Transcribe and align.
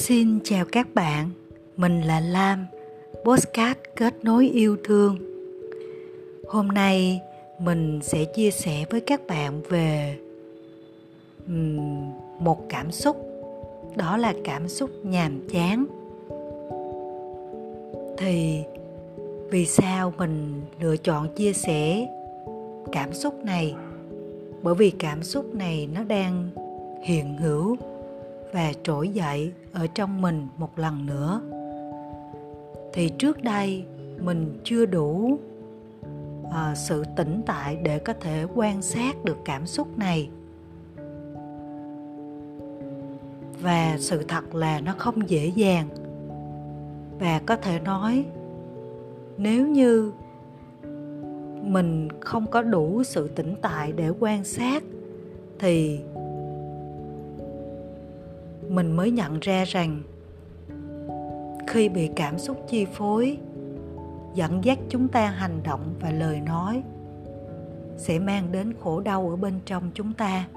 Xin 0.00 0.38
chào 0.44 0.64
các 0.72 0.94
bạn, 0.94 1.30
mình 1.76 2.00
là 2.00 2.20
Lam, 2.20 2.66
Postcard 3.24 3.80
kết 3.96 4.14
nối 4.24 4.48
yêu 4.48 4.76
thương. 4.84 5.16
Hôm 6.48 6.68
nay 6.68 7.20
mình 7.58 8.00
sẽ 8.02 8.24
chia 8.24 8.50
sẻ 8.50 8.84
với 8.90 9.00
các 9.00 9.26
bạn 9.26 9.60
về 9.68 10.18
một 12.38 12.68
cảm 12.68 12.90
xúc, 12.90 13.16
đó 13.96 14.16
là 14.16 14.34
cảm 14.44 14.68
xúc 14.68 14.90
nhàm 15.02 15.48
chán. 15.52 15.86
Thì 18.18 18.62
vì 19.50 19.66
sao 19.66 20.12
mình 20.18 20.62
lựa 20.80 20.96
chọn 20.96 21.28
chia 21.36 21.52
sẻ 21.52 22.08
cảm 22.92 23.12
xúc 23.12 23.44
này? 23.44 23.74
Bởi 24.62 24.74
vì 24.74 24.90
cảm 24.90 25.22
xúc 25.22 25.54
này 25.54 25.88
nó 25.94 26.04
đang 26.04 26.50
hiện 27.02 27.36
hữu 27.36 27.76
và 28.52 28.72
trỗi 28.82 29.08
dậy 29.08 29.52
ở 29.72 29.86
trong 29.86 30.22
mình 30.22 30.48
một 30.56 30.78
lần 30.78 31.06
nữa. 31.06 31.40
Thì 32.92 33.08
trước 33.08 33.42
đây 33.42 33.84
mình 34.20 34.60
chưa 34.64 34.86
đủ 34.86 35.38
uh, 36.42 36.76
sự 36.76 37.04
tĩnh 37.16 37.42
tại 37.46 37.76
để 37.82 37.98
có 37.98 38.12
thể 38.20 38.46
quan 38.54 38.82
sát 38.82 39.24
được 39.24 39.36
cảm 39.44 39.66
xúc 39.66 39.98
này. 39.98 40.30
Và 43.60 43.96
sự 43.98 44.24
thật 44.28 44.54
là 44.54 44.80
nó 44.80 44.94
không 44.98 45.30
dễ 45.30 45.46
dàng. 45.46 45.88
Và 47.18 47.40
có 47.46 47.56
thể 47.56 47.80
nói 47.80 48.24
nếu 49.38 49.66
như 49.66 50.12
mình 51.62 52.08
không 52.20 52.46
có 52.46 52.62
đủ 52.62 53.02
sự 53.02 53.28
tĩnh 53.28 53.54
tại 53.62 53.92
để 53.92 54.10
quan 54.20 54.44
sát 54.44 54.82
thì 55.58 56.00
mình 58.78 58.96
mới 58.96 59.10
nhận 59.10 59.40
ra 59.40 59.64
rằng, 59.64 60.02
khi 61.66 61.88
bị 61.88 62.10
cảm 62.16 62.38
xúc 62.38 62.64
chi 62.68 62.84
phối, 62.84 63.38
dẫn 64.34 64.64
dắt 64.64 64.78
chúng 64.88 65.08
ta 65.08 65.26
hành 65.26 65.62
động 65.62 65.94
và 66.00 66.10
lời 66.10 66.40
nói 66.40 66.82
sẽ 67.96 68.18
mang 68.18 68.52
đến 68.52 68.74
khổ 68.80 69.00
đau 69.00 69.28
ở 69.30 69.36
bên 69.36 69.60
trong 69.66 69.90
chúng 69.94 70.12
ta. 70.12 70.48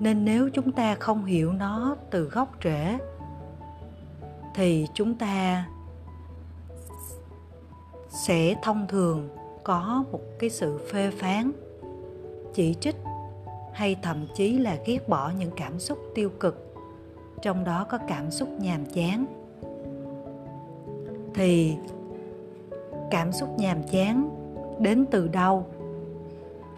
Nên 0.00 0.24
nếu 0.24 0.48
chúng 0.48 0.72
ta 0.72 0.94
không 0.94 1.24
hiểu 1.24 1.52
nó 1.52 1.96
từ 2.10 2.24
gốc 2.24 2.52
rễ, 2.64 2.98
thì 4.54 4.86
chúng 4.94 5.14
ta 5.14 5.66
sẽ 8.08 8.54
thông 8.62 8.86
thường 8.88 9.28
có 9.64 10.04
một 10.12 10.20
cái 10.38 10.50
sự 10.50 10.78
phê 10.92 11.10
phán, 11.10 11.52
chỉ 12.54 12.74
trích 12.80 12.96
hay 13.80 13.96
thậm 14.02 14.26
chí 14.34 14.58
là 14.58 14.76
ghét 14.86 15.08
bỏ 15.08 15.32
những 15.38 15.50
cảm 15.56 15.78
xúc 15.78 15.98
tiêu 16.14 16.30
cực. 16.40 16.74
Trong 17.42 17.64
đó 17.64 17.86
có 17.90 17.98
cảm 18.08 18.30
xúc 18.30 18.48
nhàm 18.58 18.86
chán. 18.86 19.26
Thì 21.34 21.76
cảm 23.10 23.32
xúc 23.32 23.58
nhàm 23.58 23.82
chán 23.82 24.30
đến 24.78 25.06
từ 25.10 25.28
đâu? 25.28 25.66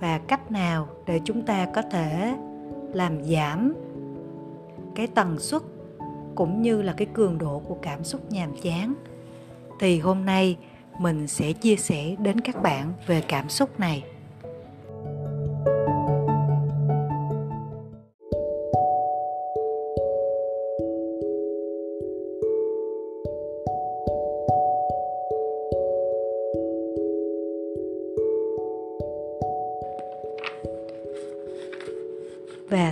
Và 0.00 0.18
cách 0.18 0.50
nào 0.50 0.88
để 1.06 1.20
chúng 1.24 1.42
ta 1.42 1.66
có 1.74 1.82
thể 1.82 2.36
làm 2.92 3.24
giảm 3.24 3.74
cái 4.94 5.06
tần 5.06 5.38
suất 5.38 5.62
cũng 6.34 6.62
như 6.62 6.82
là 6.82 6.92
cái 6.92 7.06
cường 7.12 7.38
độ 7.38 7.62
của 7.68 7.76
cảm 7.82 8.04
xúc 8.04 8.30
nhàm 8.30 8.50
chán? 8.62 8.94
Thì 9.80 9.98
hôm 9.98 10.24
nay 10.24 10.56
mình 10.98 11.28
sẽ 11.28 11.52
chia 11.52 11.76
sẻ 11.76 12.16
đến 12.18 12.40
các 12.40 12.62
bạn 12.62 12.92
về 13.06 13.22
cảm 13.28 13.48
xúc 13.48 13.80
này. 13.80 14.04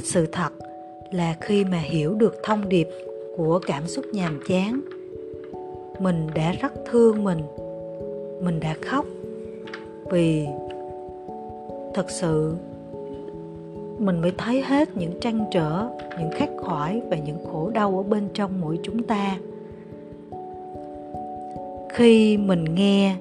Và 0.00 0.06
sự 0.06 0.26
thật 0.32 0.52
là 1.10 1.36
khi 1.40 1.64
mà 1.64 1.78
hiểu 1.78 2.14
được 2.14 2.34
thông 2.42 2.68
điệp 2.68 2.88
của 3.36 3.60
cảm 3.66 3.86
xúc 3.86 4.04
nhàm 4.12 4.40
chán, 4.48 4.80
mình 6.00 6.26
đã 6.34 6.52
rất 6.52 6.72
thương 6.90 7.24
mình 7.24 7.40
mình 8.42 8.60
đã 8.60 8.74
khóc 8.80 9.06
vì 10.10 10.46
thật 11.94 12.10
sự 12.10 12.54
mình 13.98 14.20
mới 14.20 14.32
thấy 14.38 14.62
hết 14.62 14.96
những 14.96 15.20
trăn 15.20 15.44
trở, 15.52 15.88
những 16.18 16.30
khắc 16.30 16.50
khoải 16.58 17.00
và 17.10 17.16
những 17.16 17.38
khổ 17.52 17.70
đau 17.70 17.96
ở 17.96 18.02
bên 18.02 18.28
trong 18.34 18.60
mỗi 18.60 18.78
chúng 18.82 19.02
ta. 19.02 19.38
Khi 21.92 22.36
mình 22.36 22.64
nghe 22.74 23.16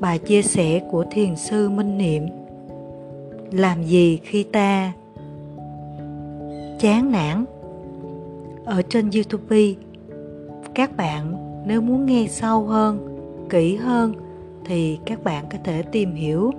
bài 0.00 0.18
chia 0.18 0.42
sẻ 0.42 0.80
của 0.90 1.04
thiền 1.10 1.36
sư 1.36 1.68
minh 1.68 1.98
niệm, 1.98 2.26
làm 3.52 3.84
gì 3.84 4.18
khi 4.22 4.42
ta 4.42 4.92
chán 6.78 7.12
nản. 7.12 7.44
Ở 8.64 8.82
trên 8.82 9.10
youtube, 9.10 9.74
các 10.74 10.96
bạn 10.96 11.34
nếu 11.66 11.80
muốn 11.80 12.06
nghe 12.06 12.26
sâu 12.30 12.64
hơn, 12.64 13.18
kỹ 13.50 13.76
hơn 13.76 14.14
thì 14.64 14.98
các 15.06 15.24
bạn 15.24 15.44
có 15.52 15.58
thể 15.64 15.82
tìm 15.82 16.14
hiểu 16.14 16.52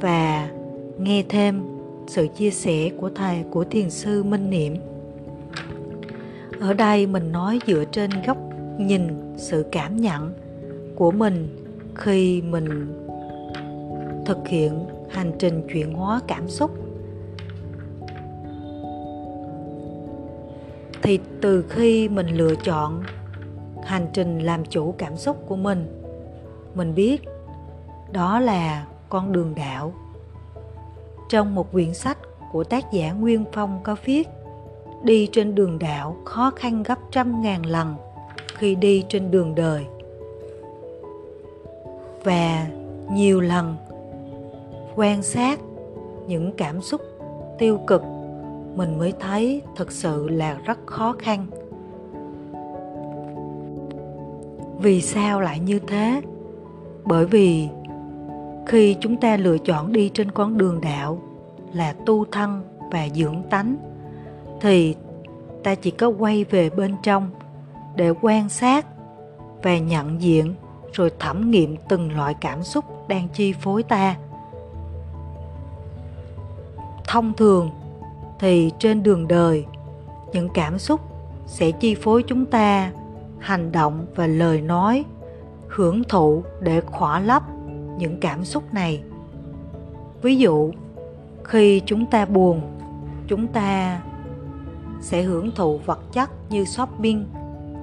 và 0.00 0.50
nghe 0.98 1.24
thêm 1.28 1.62
sự 2.06 2.26
chia 2.36 2.50
sẻ 2.50 2.90
của 3.00 3.10
thầy, 3.14 3.44
của 3.50 3.64
thiền 3.64 3.90
sư 3.90 4.22
minh 4.22 4.50
niệm. 4.50 4.74
Ở 6.60 6.72
đây 6.72 7.06
mình 7.06 7.32
nói 7.32 7.58
dựa 7.66 7.84
trên 7.92 8.10
góc 8.26 8.38
nhìn, 8.78 9.02
sự 9.36 9.66
cảm 9.72 9.96
nhận 9.96 10.32
của 10.94 11.10
mình 11.10 11.48
khi 11.94 12.42
mình 12.42 12.86
thực 14.26 14.48
hiện 14.48 14.72
hành 15.10 15.32
trình 15.38 15.62
chuyển 15.72 15.94
hóa 15.94 16.20
cảm 16.26 16.48
xúc. 16.48 16.83
Thì 21.04 21.20
từ 21.40 21.64
khi 21.68 22.08
mình 22.08 22.26
lựa 22.26 22.54
chọn 22.54 23.02
hành 23.82 24.06
trình 24.12 24.38
làm 24.38 24.64
chủ 24.64 24.94
cảm 24.98 25.16
xúc 25.16 25.36
của 25.48 25.56
mình 25.56 25.86
mình 26.74 26.94
biết 26.94 27.22
đó 28.12 28.40
là 28.40 28.86
con 29.08 29.32
đường 29.32 29.54
đạo. 29.56 29.92
Trong 31.28 31.54
một 31.54 31.72
quyển 31.72 31.94
sách 31.94 32.18
của 32.52 32.64
tác 32.64 32.92
giả 32.92 33.12
nguyên 33.12 33.44
phong 33.52 33.80
có 33.82 33.96
viết, 34.04 34.28
đi 35.02 35.28
trên 35.32 35.54
đường 35.54 35.78
đạo 35.78 36.16
khó 36.24 36.50
khăn 36.56 36.82
gấp 36.82 36.98
trăm 37.10 37.42
ngàn 37.42 37.66
lần 37.66 37.94
khi 38.46 38.74
đi 38.74 39.04
trên 39.08 39.30
đường 39.30 39.54
đời. 39.54 39.84
Và 42.24 42.66
nhiều 43.12 43.40
lần 43.40 43.76
quan 44.94 45.22
sát 45.22 45.60
những 46.26 46.52
cảm 46.56 46.82
xúc 46.82 47.00
tiêu 47.58 47.80
cực 47.86 48.02
mình 48.76 48.98
mới 48.98 49.12
thấy 49.20 49.62
thực 49.76 49.92
sự 49.92 50.28
là 50.28 50.58
rất 50.64 50.78
khó 50.86 51.14
khăn. 51.18 51.46
Vì 54.78 55.00
sao 55.00 55.40
lại 55.40 55.60
như 55.60 55.78
thế? 55.78 56.20
Bởi 57.04 57.26
vì 57.26 57.68
khi 58.66 58.96
chúng 59.00 59.16
ta 59.16 59.36
lựa 59.36 59.58
chọn 59.58 59.92
đi 59.92 60.10
trên 60.14 60.30
con 60.30 60.58
đường 60.58 60.80
đạo 60.80 61.18
là 61.72 61.94
tu 62.06 62.24
thân 62.24 62.62
và 62.92 63.08
dưỡng 63.14 63.42
tánh, 63.50 63.76
thì 64.60 64.96
ta 65.62 65.74
chỉ 65.74 65.90
có 65.90 66.08
quay 66.08 66.44
về 66.44 66.70
bên 66.70 66.94
trong 67.02 67.30
để 67.96 68.12
quan 68.22 68.48
sát 68.48 68.86
và 69.62 69.78
nhận 69.78 70.22
diện 70.22 70.54
rồi 70.92 71.12
thẩm 71.18 71.50
nghiệm 71.50 71.76
từng 71.88 72.16
loại 72.16 72.34
cảm 72.40 72.62
xúc 72.62 72.84
đang 73.08 73.28
chi 73.28 73.52
phối 73.52 73.82
ta. 73.82 74.16
Thông 77.06 77.32
thường 77.32 77.70
thì 78.38 78.72
trên 78.78 79.02
đường 79.02 79.28
đời 79.28 79.66
những 80.32 80.48
cảm 80.54 80.78
xúc 80.78 81.00
sẽ 81.46 81.70
chi 81.70 81.94
phối 81.94 82.22
chúng 82.22 82.46
ta 82.46 82.92
hành 83.38 83.72
động 83.72 84.06
và 84.14 84.26
lời 84.26 84.60
nói 84.60 85.04
hưởng 85.68 86.04
thụ 86.04 86.42
để 86.60 86.80
khỏa 86.80 87.20
lấp 87.20 87.42
những 87.98 88.20
cảm 88.20 88.44
xúc 88.44 88.74
này. 88.74 89.02
Ví 90.22 90.36
dụ 90.36 90.70
khi 91.44 91.82
chúng 91.86 92.06
ta 92.06 92.24
buồn 92.24 92.60
chúng 93.26 93.46
ta 93.46 94.02
sẽ 95.00 95.22
hưởng 95.22 95.50
thụ 95.56 95.78
vật 95.78 96.12
chất 96.12 96.30
như 96.50 96.64
shopping 96.64 97.26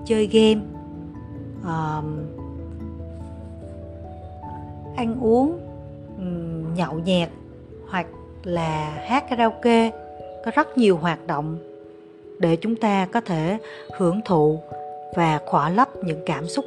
chơi 0.05 0.27
game 0.27 0.61
uh, 1.61 2.03
ăn 4.95 5.17
uống 5.21 5.59
nhậu 6.75 6.99
nhẹt 6.99 7.29
hoặc 7.89 8.07
là 8.43 9.03
hát 9.07 9.29
karaoke 9.29 9.91
có 10.45 10.51
rất 10.55 10.77
nhiều 10.77 10.97
hoạt 10.97 11.27
động 11.27 11.57
để 12.39 12.55
chúng 12.55 12.75
ta 12.75 13.07
có 13.11 13.21
thể 13.21 13.57
hưởng 13.97 14.21
thụ 14.25 14.59
và 15.15 15.39
khỏa 15.45 15.69
lấp 15.69 15.89
những 16.03 16.19
cảm 16.25 16.47
xúc 16.47 16.65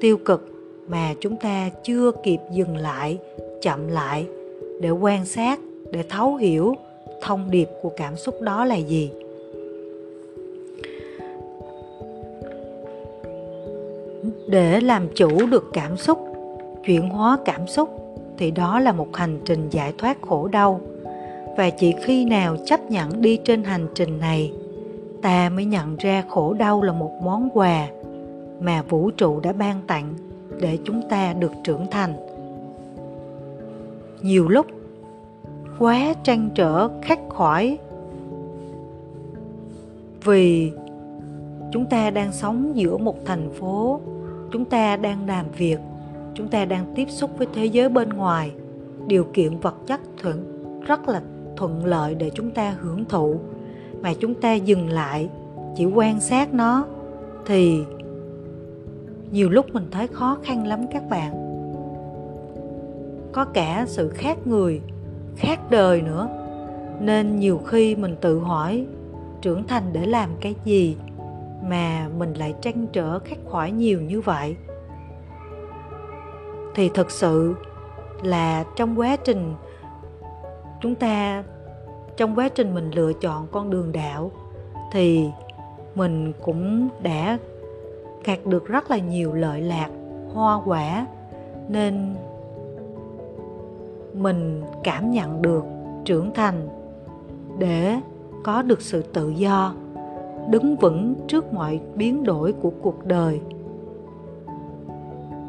tiêu 0.00 0.18
cực 0.24 0.48
mà 0.88 1.14
chúng 1.20 1.36
ta 1.36 1.70
chưa 1.84 2.12
kịp 2.22 2.38
dừng 2.52 2.76
lại, 2.76 3.18
chậm 3.62 3.88
lại 3.88 4.26
để 4.80 4.90
quan 4.90 5.24
sát, 5.24 5.58
để 5.92 6.02
thấu 6.08 6.36
hiểu 6.36 6.74
thông 7.22 7.50
điệp 7.50 7.68
của 7.82 7.90
cảm 7.96 8.16
xúc 8.16 8.40
đó 8.40 8.64
là 8.64 8.76
gì. 8.76 9.10
Để 14.46 14.80
làm 14.80 15.08
chủ 15.14 15.46
được 15.46 15.64
cảm 15.72 15.96
xúc, 15.96 16.18
chuyển 16.86 17.08
hóa 17.08 17.38
cảm 17.44 17.66
xúc 17.66 17.88
thì 18.38 18.50
đó 18.50 18.80
là 18.80 18.92
một 18.92 19.16
hành 19.16 19.40
trình 19.44 19.68
giải 19.70 19.92
thoát 19.98 20.22
khổ 20.22 20.48
đau 20.48 20.80
và 21.56 21.70
chỉ 21.70 21.94
khi 22.02 22.24
nào 22.24 22.56
chấp 22.66 22.90
nhận 22.90 23.22
đi 23.22 23.38
trên 23.44 23.64
hành 23.64 23.86
trình 23.94 24.18
này, 24.20 24.52
ta 25.22 25.48
mới 25.48 25.64
nhận 25.64 25.96
ra 25.96 26.24
khổ 26.28 26.52
đau 26.52 26.82
là 26.82 26.92
một 26.92 27.12
món 27.22 27.48
quà 27.54 27.88
mà 28.60 28.82
vũ 28.82 29.10
trụ 29.10 29.40
đã 29.40 29.52
ban 29.52 29.80
tặng 29.86 30.14
để 30.60 30.78
chúng 30.84 31.02
ta 31.08 31.32
được 31.32 31.52
trưởng 31.64 31.86
thành. 31.90 32.14
Nhiều 34.22 34.48
lúc, 34.48 34.66
quá 35.78 36.14
trăn 36.24 36.50
trở, 36.54 36.88
khắc 37.02 37.18
khoải 37.28 37.78
vì 40.24 40.72
chúng 41.72 41.86
ta 41.86 42.10
đang 42.10 42.32
sống 42.32 42.72
giữa 42.74 42.96
một 42.96 43.16
thành 43.24 43.50
phố, 43.52 44.00
chúng 44.52 44.64
ta 44.64 44.96
đang 44.96 45.26
làm 45.26 45.46
việc, 45.56 45.78
chúng 46.34 46.48
ta 46.48 46.64
đang 46.64 46.84
tiếp 46.94 47.06
xúc 47.10 47.30
với 47.38 47.46
thế 47.54 47.66
giới 47.66 47.88
bên 47.88 48.08
ngoài. 48.08 48.52
Điều 49.06 49.24
kiện 49.32 49.58
vật 49.58 49.74
chất 49.86 50.00
thuận 50.22 50.62
rất 50.86 51.08
là 51.08 51.22
thuận 51.62 51.84
lợi 51.84 52.14
để 52.14 52.30
chúng 52.34 52.50
ta 52.50 52.76
hưởng 52.80 53.04
thụ. 53.04 53.36
Mà 54.00 54.12
chúng 54.20 54.34
ta 54.34 54.54
dừng 54.54 54.88
lại, 54.88 55.28
chỉ 55.76 55.84
quan 55.84 56.20
sát 56.20 56.54
nó, 56.54 56.86
thì 57.46 57.84
nhiều 59.30 59.50
lúc 59.50 59.66
mình 59.72 59.86
thấy 59.90 60.06
khó 60.06 60.38
khăn 60.42 60.66
lắm 60.66 60.86
các 60.90 61.02
bạn. 61.10 61.32
Có 63.32 63.44
cả 63.44 63.84
sự 63.88 64.08
khác 64.08 64.46
người, 64.46 64.80
khác 65.36 65.60
đời 65.70 66.02
nữa. 66.02 66.28
Nên 67.00 67.36
nhiều 67.36 67.60
khi 67.66 67.96
mình 67.96 68.16
tự 68.20 68.38
hỏi, 68.38 68.86
trưởng 69.42 69.66
thành 69.66 69.84
để 69.92 70.06
làm 70.06 70.30
cái 70.40 70.54
gì 70.64 70.96
mà 71.68 72.08
mình 72.18 72.34
lại 72.34 72.54
trăn 72.60 72.86
trở 72.92 73.18
khắc 73.18 73.38
khoải 73.44 73.72
nhiều 73.72 74.00
như 74.00 74.20
vậy? 74.20 74.56
Thì 76.74 76.90
thực 76.94 77.10
sự 77.10 77.54
là 78.22 78.64
trong 78.76 78.98
quá 78.98 79.16
trình 79.16 79.54
chúng 80.82 80.94
ta 80.94 81.44
trong 82.16 82.34
quá 82.34 82.48
trình 82.48 82.74
mình 82.74 82.90
lựa 82.94 83.12
chọn 83.12 83.46
con 83.52 83.70
đường 83.70 83.92
đạo 83.92 84.30
thì 84.92 85.30
mình 85.94 86.32
cũng 86.42 86.88
đã 87.02 87.38
gặt 88.24 88.46
được 88.46 88.66
rất 88.66 88.90
là 88.90 88.98
nhiều 88.98 89.32
lợi 89.32 89.60
lạc, 89.60 89.90
hoa 90.34 90.60
quả, 90.64 91.06
nên 91.68 92.14
mình 94.14 94.62
cảm 94.84 95.10
nhận 95.10 95.42
được 95.42 95.64
trưởng 96.04 96.30
thành 96.34 96.68
để 97.58 98.00
có 98.44 98.62
được 98.62 98.82
sự 98.82 99.02
tự 99.02 99.28
do, 99.28 99.74
đứng 100.50 100.76
vững 100.76 101.14
trước 101.28 101.52
mọi 101.52 101.80
biến 101.94 102.24
đổi 102.24 102.52
của 102.52 102.70
cuộc 102.82 103.06
đời. 103.06 103.40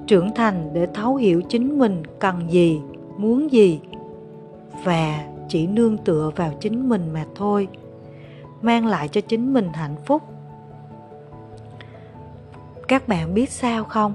Trưởng 0.08 0.30
thành 0.36 0.70
để 0.74 0.88
thấu 0.94 1.16
hiểu 1.16 1.42
chính 1.42 1.80
mình 1.80 2.04
cần 2.20 2.52
gì, 2.52 2.82
muốn 3.18 3.52
gì 3.52 3.82
và 4.84 5.28
chỉ 5.50 5.68
nương 5.68 5.98
tựa 5.98 6.32
vào 6.36 6.54
chính 6.60 6.90
mình 6.90 7.14
mà 7.14 7.26
thôi, 7.36 7.68
mang 8.62 8.86
lại 8.86 9.08
cho 9.08 9.22
chính 9.22 9.54
mình 9.54 9.70
hạnh 9.74 9.96
phúc. 10.06 10.22
Các 12.88 13.08
bạn 13.08 13.34
biết 13.34 13.50
sao 13.50 13.84
không? 13.84 14.14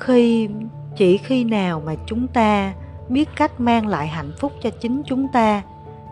Khi, 0.00 0.48
chỉ 0.96 1.16
khi 1.16 1.44
nào 1.44 1.82
mà 1.86 1.94
chúng 2.06 2.28
ta 2.28 2.74
biết 3.08 3.28
cách 3.36 3.60
mang 3.60 3.86
lại 3.86 4.06
hạnh 4.06 4.32
phúc 4.38 4.52
cho 4.62 4.70
chính 4.70 5.02
chúng 5.06 5.28
ta, 5.32 5.62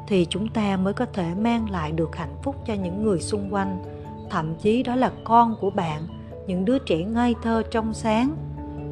thì 0.08 0.26
chúng 0.30 0.48
ta 0.48 0.76
mới 0.76 0.92
có 0.92 1.06
thể 1.12 1.34
mang 1.34 1.70
lại 1.70 1.92
được 1.92 2.16
hạnh 2.16 2.36
phúc 2.42 2.56
cho 2.66 2.74
những 2.74 3.02
người 3.02 3.20
xung 3.20 3.54
quanh. 3.54 3.82
Thậm 4.30 4.54
chí 4.54 4.82
đó 4.82 4.94
là 4.94 5.12
con 5.24 5.56
của 5.60 5.70
bạn, 5.70 6.02
những 6.46 6.64
đứa 6.64 6.78
trẻ 6.78 6.96
ngây 7.04 7.34
thơ 7.42 7.62
trong 7.70 7.94
sáng. 7.94 8.36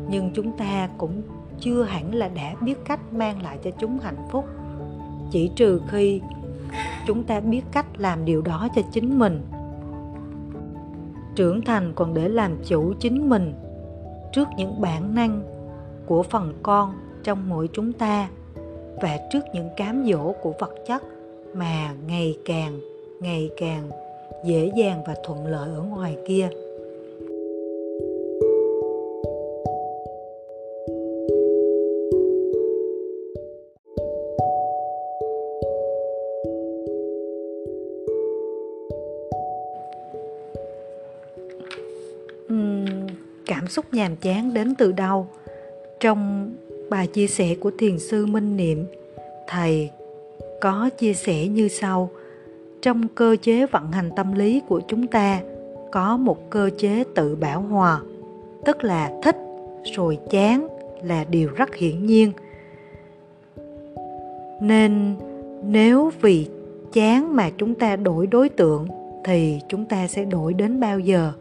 Nhưng 0.08 0.30
chúng 0.34 0.52
ta 0.52 0.88
cũng 0.98 1.22
chưa 1.60 1.82
hẳn 1.82 2.14
là 2.14 2.28
đã 2.28 2.54
biết 2.60 2.84
cách 2.84 3.12
mang 3.12 3.42
lại 3.42 3.58
cho 3.64 3.70
chúng 3.78 3.98
hạnh 3.98 4.26
phúc 4.30 4.44
chỉ 5.30 5.50
trừ 5.56 5.80
khi 5.88 6.20
chúng 7.06 7.24
ta 7.24 7.40
biết 7.40 7.62
cách 7.72 7.86
làm 7.98 8.24
điều 8.24 8.42
đó 8.42 8.68
cho 8.76 8.82
chính 8.92 9.18
mình. 9.18 9.40
Trưởng 11.34 11.62
thành 11.62 11.92
còn 11.94 12.14
để 12.14 12.28
làm 12.28 12.56
chủ 12.64 12.92
chính 13.00 13.28
mình 13.28 13.54
trước 14.32 14.48
những 14.56 14.80
bản 14.80 15.14
năng 15.14 15.42
của 16.06 16.22
phần 16.22 16.52
con 16.62 16.92
trong 17.24 17.48
mỗi 17.48 17.68
chúng 17.72 17.92
ta 17.92 18.28
và 19.02 19.18
trước 19.32 19.40
những 19.54 19.68
cám 19.76 20.04
dỗ 20.10 20.32
của 20.42 20.52
vật 20.58 20.74
chất 20.86 21.02
mà 21.54 21.94
ngày 22.06 22.38
càng 22.44 22.80
ngày 23.20 23.50
càng 23.58 23.90
dễ 24.44 24.72
dàng 24.76 25.02
và 25.06 25.14
thuận 25.24 25.46
lợi 25.46 25.70
ở 25.74 25.82
ngoài 25.82 26.16
kia. 26.26 26.48
Cảm 43.68 43.72
xúc 43.72 43.84
nhàm 43.92 44.16
chán 44.16 44.54
đến 44.54 44.74
từ 44.74 44.92
đâu. 44.92 45.26
Trong 46.00 46.50
bài 46.90 47.06
chia 47.06 47.26
sẻ 47.26 47.54
của 47.60 47.70
thiền 47.78 47.98
sư 47.98 48.26
minh 48.26 48.56
niệm, 48.56 48.86
thầy 49.46 49.90
có 50.60 50.90
chia 50.98 51.14
sẻ 51.14 51.46
như 51.46 51.68
sau. 51.68 52.10
Trong 52.82 53.08
cơ 53.08 53.36
chế 53.42 53.66
vận 53.66 53.92
hành 53.92 54.10
tâm 54.16 54.34
lý 54.34 54.62
của 54.68 54.80
chúng 54.88 55.06
ta, 55.06 55.40
có 55.92 56.16
một 56.16 56.50
cơ 56.50 56.70
chế 56.78 57.04
tự 57.14 57.36
bảo 57.36 57.60
hòa, 57.60 58.00
tức 58.64 58.84
là 58.84 59.12
thích, 59.22 59.36
rồi 59.96 60.18
chán 60.30 60.68
là 61.02 61.24
điều 61.24 61.50
rất 61.56 61.74
hiển 61.74 62.06
nhiên. 62.06 62.32
Nên 64.60 65.14
nếu 65.64 66.12
vì 66.20 66.48
chán 66.92 67.36
mà 67.36 67.50
chúng 67.58 67.74
ta 67.74 67.96
đổi 67.96 68.26
đối 68.26 68.48
tượng, 68.48 68.86
thì 69.24 69.60
chúng 69.68 69.84
ta 69.84 70.06
sẽ 70.06 70.24
đổi 70.24 70.54
đến 70.54 70.80
bao 70.80 70.98
giờ? 70.98 71.32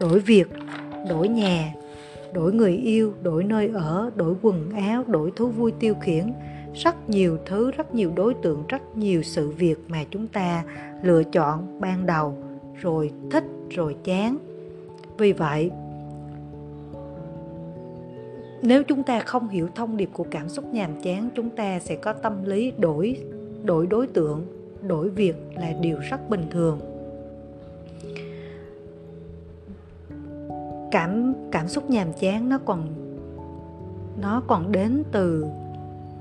Đổi 0.00 0.18
việc 0.20 0.48
đổi 1.08 1.28
nhà, 1.28 1.74
đổi 2.32 2.52
người 2.52 2.72
yêu, 2.72 3.12
đổi 3.22 3.44
nơi 3.44 3.70
ở, 3.74 4.10
đổi 4.16 4.34
quần 4.42 4.70
áo, 4.70 5.04
đổi 5.06 5.32
thú 5.36 5.48
vui 5.48 5.72
tiêu 5.80 5.94
khiển. 6.00 6.32
Rất 6.74 7.08
nhiều 7.08 7.38
thứ, 7.46 7.70
rất 7.70 7.94
nhiều 7.94 8.12
đối 8.16 8.34
tượng, 8.34 8.64
rất 8.68 8.96
nhiều 8.96 9.22
sự 9.22 9.50
việc 9.50 9.76
mà 9.88 10.04
chúng 10.10 10.26
ta 10.26 10.64
lựa 11.02 11.22
chọn 11.24 11.80
ban 11.80 12.06
đầu, 12.06 12.34
rồi 12.74 13.10
thích, 13.30 13.44
rồi 13.70 13.96
chán. 14.04 14.36
Vì 15.18 15.32
vậy, 15.32 15.70
nếu 18.62 18.82
chúng 18.82 19.02
ta 19.02 19.20
không 19.20 19.48
hiểu 19.48 19.68
thông 19.74 19.96
điệp 19.96 20.10
của 20.12 20.26
cảm 20.30 20.48
xúc 20.48 20.64
nhàm 20.72 21.02
chán, 21.02 21.28
chúng 21.34 21.50
ta 21.50 21.78
sẽ 21.78 21.96
có 21.96 22.12
tâm 22.12 22.44
lý 22.44 22.72
đổi 22.78 23.16
đổi 23.64 23.86
đối 23.86 24.06
tượng, 24.06 24.46
đổi 24.82 25.08
việc 25.08 25.36
là 25.54 25.72
điều 25.80 25.98
rất 26.10 26.30
bình 26.30 26.46
thường. 26.50 26.95
Cảm 30.90 31.34
cảm 31.52 31.68
xúc 31.68 31.90
nhàm 31.90 32.12
chán 32.12 32.48
nó 32.48 32.58
còn 32.64 32.86
nó 34.20 34.42
còn 34.46 34.72
đến 34.72 35.02
từ 35.12 35.46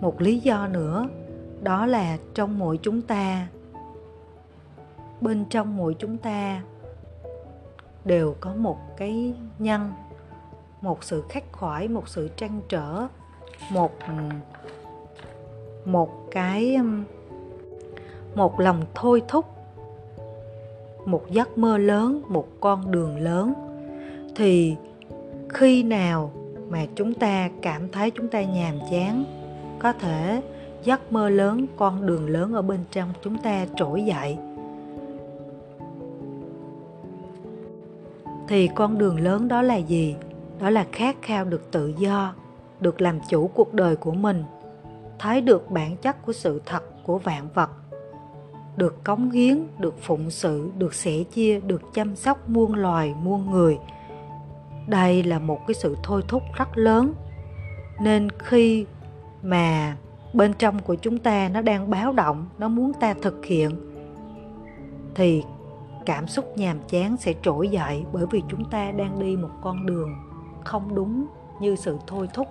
một 0.02 0.22
lý 0.22 0.40
do 0.40 0.68
nữa, 0.68 1.08
đó 1.62 1.86
là 1.86 2.18
trong 2.34 2.60
mỗi 2.60 2.80
chúng 2.82 3.02
ta, 3.02 3.48
bên 5.22 5.46
trong 5.50 5.78
mỗi 5.78 5.96
chúng 6.00 6.18
ta 6.18 6.62
đều 8.06 8.36
có 8.40 8.56
một 8.56 8.78
cái 8.98 9.34
nhân, 9.60 9.92
một 10.82 11.04
sự 11.04 11.24
khắc 11.30 11.44
khoải, 11.52 11.88
một 11.88 12.08
sự 12.08 12.30
trăn 12.36 12.62
trở, 12.70 13.08
một 13.72 13.92
một 15.86 16.32
cái, 16.32 16.78
một 18.36 18.60
lòng 18.60 18.82
thôi 18.96 19.22
thúc, 19.28 19.46
một 21.06 21.32
giấc 21.32 21.58
mơ 21.58 21.78
lớn, 21.78 22.22
một 22.28 22.48
con 22.60 22.92
đường 22.92 23.18
lớn 23.18 23.54
thì 24.36 24.76
khi 25.50 25.84
nào 25.84 26.32
mà 26.70 26.86
chúng 26.96 27.14
ta 27.14 27.50
cảm 27.62 27.90
thấy 27.92 28.12
chúng 28.12 28.28
ta 28.28 28.44
nhàm 28.44 28.76
chán, 28.92 29.24
có 29.80 29.94
thể 29.94 30.42
giấc 30.84 31.12
mơ 31.12 31.30
lớn, 31.30 31.66
con 31.76 32.06
đường 32.06 32.30
lớn 32.30 32.54
ở 32.54 32.62
bên 32.62 32.80
trong 32.92 33.14
chúng 33.24 33.38
ta 33.38 33.66
trỗi 33.76 34.04
dậy. 34.04 34.38
Thì 38.48 38.70
con 38.76 38.98
đường 38.98 39.20
lớn 39.20 39.48
đó 39.48 39.62
là 39.62 39.76
gì? 39.76 40.16
Đó 40.60 40.70
là 40.70 40.86
khát 40.92 41.16
khao 41.22 41.46
được 41.46 41.72
tự 41.72 41.94
do, 41.98 42.34
được 42.80 43.02
làm 43.02 43.20
chủ 43.30 43.48
cuộc 43.48 43.74
đời 43.74 43.96
của 43.96 44.12
mình, 44.12 44.44
thấy 45.20 45.42
được 45.42 45.72
bản 45.72 45.98
chất 45.98 46.26
của 46.26 46.34
sự 46.34 46.62
thật 46.66 46.84
của 47.04 47.18
vạn 47.18 47.48
vật, 47.54 47.70
được 48.78 49.04
cống 49.04 49.32
hiến, 49.32 49.68
được 49.80 49.96
phụng 50.02 50.30
sự, 50.30 50.70
được 50.78 50.94
sẻ 50.94 51.24
chia, 51.24 51.60
được 51.60 51.82
chăm 51.94 52.16
sóc 52.16 52.50
muôn 52.50 52.74
loài, 52.74 53.16
muôn 53.24 53.52
người 53.52 53.78
đây 54.88 55.24
là 55.24 55.40
một 55.40 55.60
cái 55.68 55.76
sự 55.76 55.98
thôi 56.04 56.24
thúc 56.28 56.44
rất 56.54 56.78
lớn. 56.78 57.14
Nên 58.02 58.30
khi 58.40 58.86
mà 59.44 59.98
bên 60.34 60.54
trong 60.54 60.80
của 60.80 60.96
chúng 60.96 61.18
ta 61.18 61.50
nó 61.50 61.62
đang 61.62 61.90
báo 61.90 62.14
động, 62.14 62.46
nó 62.58 62.68
muốn 62.68 62.92
ta 62.94 63.14
thực 63.22 63.46
hiện, 63.46 63.72
thì 65.16 65.44
cảm 66.06 66.28
xúc 66.28 66.58
nhàm 66.58 66.80
chán 66.88 67.18
sẽ 67.18 67.34
trỗi 67.42 67.68
dậy 67.68 68.06
bởi 68.12 68.26
vì 68.32 68.44
chúng 68.50 68.70
ta 68.70 68.92
đang 68.92 69.20
đi 69.20 69.38
một 69.38 69.50
con 69.62 69.86
đường 69.86 70.10
không 70.64 70.96
đúng 70.96 71.26
như 71.60 71.76
sự 71.76 71.98
thôi 72.08 72.30
thúc 72.34 72.48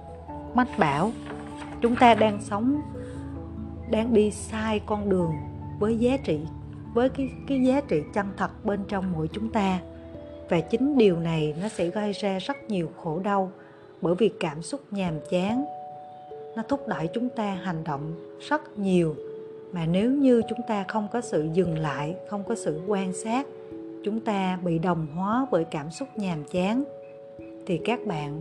mách 0.54 0.78
bảo. 0.78 1.12
Chúng 1.80 1.96
ta 1.96 2.14
đang 2.14 2.42
sống, 2.42 2.80
đang 3.90 4.14
đi 4.14 4.30
sai 4.30 4.80
con 4.86 5.08
đường 5.08 5.32
với 5.78 5.98
giá 5.98 6.16
trị, 6.16 6.40
với 6.94 7.08
cái 7.08 7.30
cái 7.48 7.62
giá 7.64 7.80
trị 7.80 8.02
chân 8.14 8.26
thật 8.36 8.64
bên 8.64 8.84
trong 8.88 9.12
mỗi 9.12 9.28
chúng 9.32 9.52
ta 9.52 9.78
và 10.48 10.60
chính 10.60 10.98
điều 10.98 11.16
này 11.16 11.54
nó 11.62 11.68
sẽ 11.68 11.86
gây 11.86 12.12
ra 12.12 12.38
rất 12.38 12.56
nhiều 12.68 12.88
khổ 13.02 13.20
đau 13.24 13.50
bởi 14.00 14.14
vì 14.14 14.30
cảm 14.40 14.62
xúc 14.62 14.80
nhàm 14.90 15.14
chán. 15.30 15.64
Nó 16.56 16.62
thúc 16.68 16.88
đẩy 16.88 17.06
chúng 17.06 17.28
ta 17.28 17.54
hành 17.54 17.84
động 17.84 18.12
rất 18.40 18.78
nhiều. 18.78 19.14
Mà 19.72 19.86
nếu 19.86 20.10
như 20.10 20.42
chúng 20.48 20.58
ta 20.68 20.84
không 20.88 21.08
có 21.12 21.20
sự 21.20 21.48
dừng 21.52 21.78
lại, 21.78 22.16
không 22.28 22.44
có 22.44 22.54
sự 22.54 22.80
quan 22.86 23.12
sát, 23.12 23.46
chúng 24.04 24.20
ta 24.20 24.58
bị 24.64 24.78
đồng 24.78 25.06
hóa 25.14 25.46
bởi 25.50 25.64
cảm 25.64 25.90
xúc 25.90 26.08
nhàm 26.16 26.44
chán, 26.44 26.84
thì 27.66 27.78
các 27.84 28.06
bạn 28.06 28.40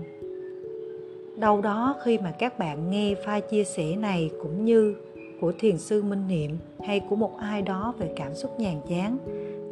đâu 1.36 1.62
đó 1.62 1.96
khi 2.04 2.18
mà 2.18 2.32
các 2.40 2.60
bạn 2.60 2.90
nghe 2.90 3.14
file 3.26 3.42
chia 3.42 3.64
sẻ 3.64 3.96
này 3.96 4.32
cũng 4.42 4.66
như 4.66 4.96
của 5.42 5.52
thiền 5.60 5.78
sư 5.78 6.04
minh 6.04 6.28
niệm 6.28 6.58
hay 6.84 7.00
của 7.00 7.16
một 7.16 7.38
ai 7.38 7.62
đó 7.62 7.94
về 8.00 8.14
cảm 8.16 8.36
xúc 8.36 8.60
nhàm 8.60 8.76
chán 8.90 9.18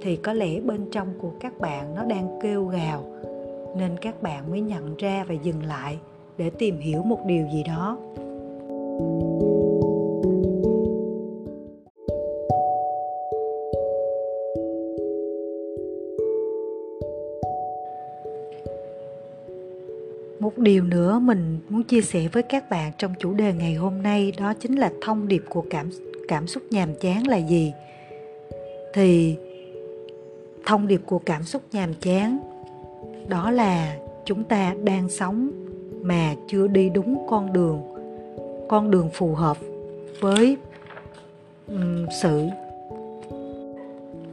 thì 0.01 0.15
có 0.15 0.33
lẽ 0.33 0.59
bên 0.59 0.85
trong 0.91 1.07
của 1.21 1.31
các 1.39 1.59
bạn 1.59 1.95
nó 1.95 2.03
đang 2.03 2.39
kêu 2.41 2.65
gào. 2.65 3.05
Nên 3.75 3.97
các 4.01 4.21
bạn 4.21 4.51
mới 4.51 4.61
nhận 4.61 4.95
ra 4.97 5.25
và 5.27 5.35
dừng 5.43 5.63
lại 5.63 5.99
để 6.37 6.49
tìm 6.49 6.79
hiểu 6.79 7.03
một 7.03 7.19
điều 7.25 7.47
gì 7.53 7.63
đó. 7.63 7.97
Một 20.39 20.57
điều 20.57 20.83
nữa 20.83 21.19
mình 21.19 21.59
muốn 21.69 21.83
chia 21.83 22.01
sẻ 22.01 22.27
với 22.31 22.43
các 22.43 22.69
bạn 22.69 22.91
trong 22.97 23.13
chủ 23.19 23.33
đề 23.33 23.53
ngày 23.53 23.73
hôm 23.73 24.01
nay 24.01 24.33
đó 24.37 24.53
chính 24.59 24.75
là 24.79 24.91
thông 25.01 25.27
điệp 25.27 25.43
của 25.49 25.63
cảm 25.69 25.89
cảm 26.27 26.47
xúc 26.47 26.63
nhàm 26.69 26.89
chán 26.95 27.27
là 27.27 27.37
gì? 27.37 27.73
Thì 28.93 29.37
thông 30.65 30.87
điệp 30.87 31.01
của 31.05 31.19
cảm 31.19 31.43
xúc 31.43 31.61
nhàm 31.71 31.93
chán. 31.93 32.39
Đó 33.27 33.51
là 33.51 33.97
chúng 34.25 34.43
ta 34.43 34.75
đang 34.83 35.09
sống 35.09 35.51
mà 36.01 36.35
chưa 36.47 36.67
đi 36.67 36.89
đúng 36.89 37.25
con 37.29 37.53
đường 37.53 37.81
con 38.69 38.91
đường 38.91 39.09
phù 39.13 39.35
hợp 39.35 39.57
với 40.19 40.57
um, 41.67 42.05
sự 42.21 42.47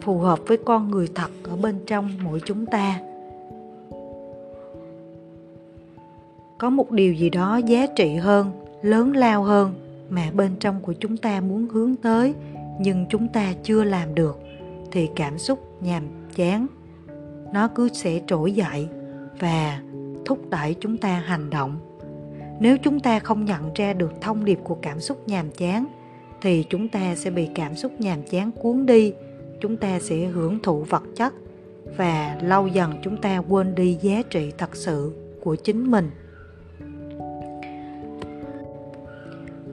phù 0.01 0.19
hợp 0.19 0.39
với 0.47 0.57
con 0.57 0.91
người 0.91 1.09
thật 1.15 1.31
ở 1.45 1.57
bên 1.57 1.79
trong 1.87 2.11
mỗi 2.25 2.41
chúng 2.45 2.67
ta. 2.67 3.01
Có 6.59 6.71
một 6.71 6.91
điều 6.91 7.15
gì 7.15 7.31
đó 7.31 7.57
giá 7.57 7.87
trị 7.97 8.15
hơn 8.15 8.51
lớn 8.83 9.13
lao 9.17 9.43
hơn 9.43 9.75
mà 10.11 10.31
bên 10.35 10.51
trong 10.61 10.81
của 10.81 10.93
chúng 11.01 11.17
ta 11.17 11.41
muốn 11.41 11.69
hướng 11.69 11.97
tới 11.97 12.35
nhưng 12.81 13.07
chúng 13.09 13.29
ta 13.29 13.53
chưa 13.63 13.85
làm 13.85 14.15
được 14.15 14.39
thì 14.91 15.09
cảm 15.17 15.39
xúc 15.39 15.59
nhàm 15.81 16.03
chán. 16.35 16.67
Nó 17.53 17.69
cứ 17.69 17.89
sẽ 17.93 18.21
trỗi 18.27 18.53
dậy 18.53 18.89
và 19.39 19.81
thúc 20.25 20.51
đẩy 20.51 20.77
chúng 20.81 20.97
ta 20.97 21.23
hành 21.27 21.51
động. 21.51 21.79
Nếu 22.61 22.77
chúng 22.79 23.01
ta 23.01 23.19
không 23.19 23.45
nhận 23.45 23.71
ra 23.75 23.93
được 23.93 24.13
thông 24.21 24.45
điệp 24.45 24.59
của 24.65 24.75
cảm 24.83 25.01
xúc 25.01 25.29
nhàm 25.29 25.51
chán, 25.51 25.87
thì 26.41 26.65
chúng 26.71 26.89
ta 26.89 27.15
sẽ 27.15 27.31
bị 27.31 27.49
cảm 27.55 27.75
xúc 27.75 27.93
nhàm 27.99 28.23
chán 28.23 28.51
cuốn 28.51 28.87
đi. 28.87 29.13
Chúng 29.61 29.77
ta 29.77 29.99
sẽ 30.01 30.17
hưởng 30.17 30.59
thụ 30.63 30.83
vật 30.83 31.03
chất 31.17 31.35
và 31.97 32.39
lâu 32.43 32.67
dần 32.67 32.93
chúng 33.03 33.17
ta 33.17 33.43
quên 33.49 33.75
đi 33.75 33.99
giá 34.03 34.23
trị 34.31 34.53
thật 34.59 34.77
sự 34.77 35.13
của 35.43 35.55
chính 35.55 35.91
mình. 35.91 36.11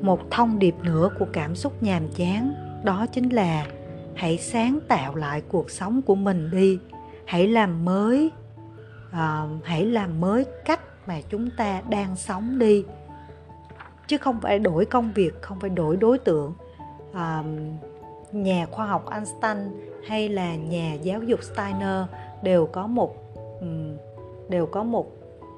Một 0.02 0.32
thông 0.32 0.60
điệp 0.60 0.76
nữa 0.84 1.10
của 1.20 1.26
cảm 1.34 1.56
xúc 1.56 1.84
nhàm 1.84 2.04
chán, 2.16 2.54
đó 2.84 3.06
chính 3.12 3.30
là 3.30 3.68
hãy 4.16 4.38
sáng 4.38 4.80
tạo 4.88 5.16
lại 5.16 5.42
cuộc 5.42 5.70
sống 5.70 6.02
của 6.02 6.16
mình 6.16 6.50
đi. 6.52 6.80
Hãy 7.26 7.48
làm 7.48 7.86
mới 7.86 8.32
uh, 9.10 9.64
hãy 9.64 9.86
làm 9.86 10.22
mới 10.22 10.46
cách 10.66 11.08
mà 11.08 11.22
chúng 11.30 11.50
ta 11.58 11.82
đang 11.90 12.16
sống 12.16 12.60
đi. 12.60 12.86
Chứ 14.08 14.18
không 14.18 14.42
phải 14.42 14.60
đổi 14.60 14.86
công 14.86 15.12
việc 15.16 15.42
không 15.42 15.60
phải 15.60 15.70
đổi 15.70 15.98
đối 15.98 16.18
tượng. 16.18 16.54
Uh, 17.12 17.46
nhà 18.32 18.66
khoa 18.72 18.86
học 18.86 19.10
Einstein 19.12 19.58
hay 20.08 20.30
là 20.30 20.56
nhà 20.56 20.94
giáo 20.94 21.24
dục 21.24 21.40
Steiner 21.44 22.02
đều 22.42 22.66
có 22.66 22.88
một 22.88 23.16
ừ, 23.60 23.68
đều 24.50 24.66
có 24.66 24.84
một 24.84 25.12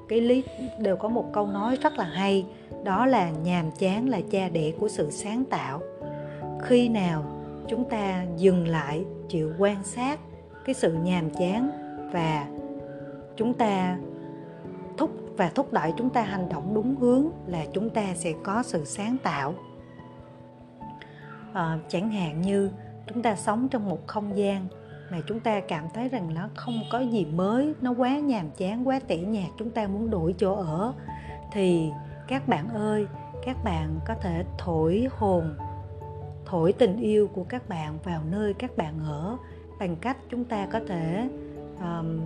cái 0.08 0.20
lý 0.20 0.44
đều 0.78 0.96
có 0.96 1.08
một 1.08 1.24
câu 1.32 1.46
nói 1.46 1.76
rất 1.82 1.92
là 1.98 2.04
hay. 2.04 2.46
Đó 2.84 3.06
là 3.06 3.30
nhàm 3.30 3.70
chán 3.78 4.08
là 4.08 4.20
cha 4.30 4.48
đẻ 4.48 4.72
của 4.80 4.88
sự 4.88 5.10
sáng 5.10 5.44
tạo. 5.44 5.80
Khi 6.62 6.88
nào 6.88 7.37
chúng 7.68 7.88
ta 7.88 8.24
dừng 8.36 8.68
lại 8.68 9.04
chịu 9.28 9.52
quan 9.58 9.84
sát 9.84 10.20
cái 10.64 10.74
sự 10.74 10.92
nhàm 10.92 11.30
chán 11.30 11.70
và 12.12 12.46
chúng 13.36 13.54
ta 13.54 13.98
thúc 14.96 15.10
và 15.36 15.50
thúc 15.54 15.72
đẩy 15.72 15.92
chúng 15.96 16.10
ta 16.10 16.22
hành 16.22 16.48
động 16.48 16.74
đúng 16.74 16.96
hướng 16.96 17.30
là 17.46 17.64
chúng 17.72 17.90
ta 17.90 18.14
sẽ 18.14 18.32
có 18.44 18.62
sự 18.62 18.84
sáng 18.84 19.16
tạo. 19.22 19.54
À, 21.52 21.78
chẳng 21.88 22.10
hạn 22.10 22.42
như 22.42 22.70
chúng 23.06 23.22
ta 23.22 23.36
sống 23.36 23.68
trong 23.68 23.88
một 23.88 24.06
không 24.06 24.36
gian 24.36 24.66
mà 25.10 25.18
chúng 25.26 25.40
ta 25.40 25.60
cảm 25.60 25.84
thấy 25.94 26.08
rằng 26.08 26.34
nó 26.34 26.48
không 26.54 26.82
có 26.92 26.98
gì 26.98 27.24
mới 27.24 27.74
nó 27.80 27.90
quá 27.90 28.18
nhàm 28.18 28.50
chán 28.50 28.88
quá 28.88 29.00
tẻ 29.06 29.16
nhạt 29.16 29.48
chúng 29.58 29.70
ta 29.70 29.86
muốn 29.86 30.10
đổi 30.10 30.34
chỗ 30.38 30.54
ở 30.54 30.92
thì 31.52 31.90
các 32.28 32.48
bạn 32.48 32.68
ơi 32.68 33.06
các 33.46 33.64
bạn 33.64 34.00
có 34.06 34.14
thể 34.14 34.44
thổi 34.58 35.08
hồn 35.10 35.54
thổi 36.48 36.72
tình 36.72 36.96
yêu 36.96 37.28
của 37.34 37.44
các 37.44 37.68
bạn 37.68 37.98
vào 38.04 38.22
nơi 38.30 38.54
các 38.54 38.76
bạn 38.76 38.98
ở 39.04 39.36
bằng 39.80 39.96
cách 39.96 40.16
chúng 40.28 40.44
ta 40.44 40.66
có 40.66 40.80
thể 40.88 41.28
um, 41.80 42.20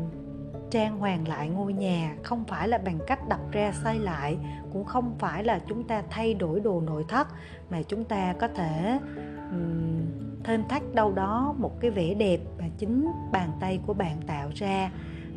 trang 0.70 0.98
hoàng 0.98 1.28
lại 1.28 1.48
ngôi 1.48 1.72
nhà. 1.72 2.16
Không 2.22 2.44
phải 2.44 2.68
là 2.68 2.78
bằng 2.78 2.98
cách 3.06 3.28
đập 3.28 3.40
ra 3.52 3.72
xây 3.84 3.98
lại 3.98 4.36
cũng 4.72 4.84
không 4.84 5.14
phải 5.18 5.44
là 5.44 5.60
chúng 5.68 5.84
ta 5.84 6.02
thay 6.10 6.34
đổi 6.34 6.60
đồ 6.60 6.80
nội 6.80 7.04
thất 7.08 7.28
mà 7.70 7.82
chúng 7.82 8.04
ta 8.04 8.34
có 8.40 8.48
thể 8.48 8.98
um, 9.50 10.00
thêm 10.44 10.64
thắt 10.68 10.82
đâu 10.94 11.12
đó 11.12 11.54
một 11.58 11.80
cái 11.80 11.90
vẻ 11.90 12.14
đẹp 12.14 12.40
mà 12.58 12.64
chính 12.78 13.08
bàn 13.32 13.50
tay 13.60 13.80
của 13.86 13.94
bạn 13.94 14.16
tạo 14.26 14.50
ra. 14.54 14.90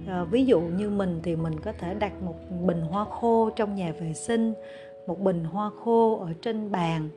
À, 0.08 0.24
ví 0.24 0.46
dụ 0.46 0.60
như 0.60 0.90
mình 0.90 1.20
thì 1.24 1.36
mình 1.36 1.60
có 1.60 1.72
thể 1.80 1.94
đặt 1.94 2.24
một 2.24 2.36
bình 2.66 2.82
hoa 2.82 3.06
khô 3.06 3.50
trong 3.56 3.76
nhà 3.76 3.94
vệ 4.00 4.14
sinh 4.14 4.54
một 5.08 5.20
bình 5.20 5.44
hoa 5.44 5.70
khô 5.84 6.20
ở 6.20 6.34
trên 6.42 6.72
bàn 6.72 7.10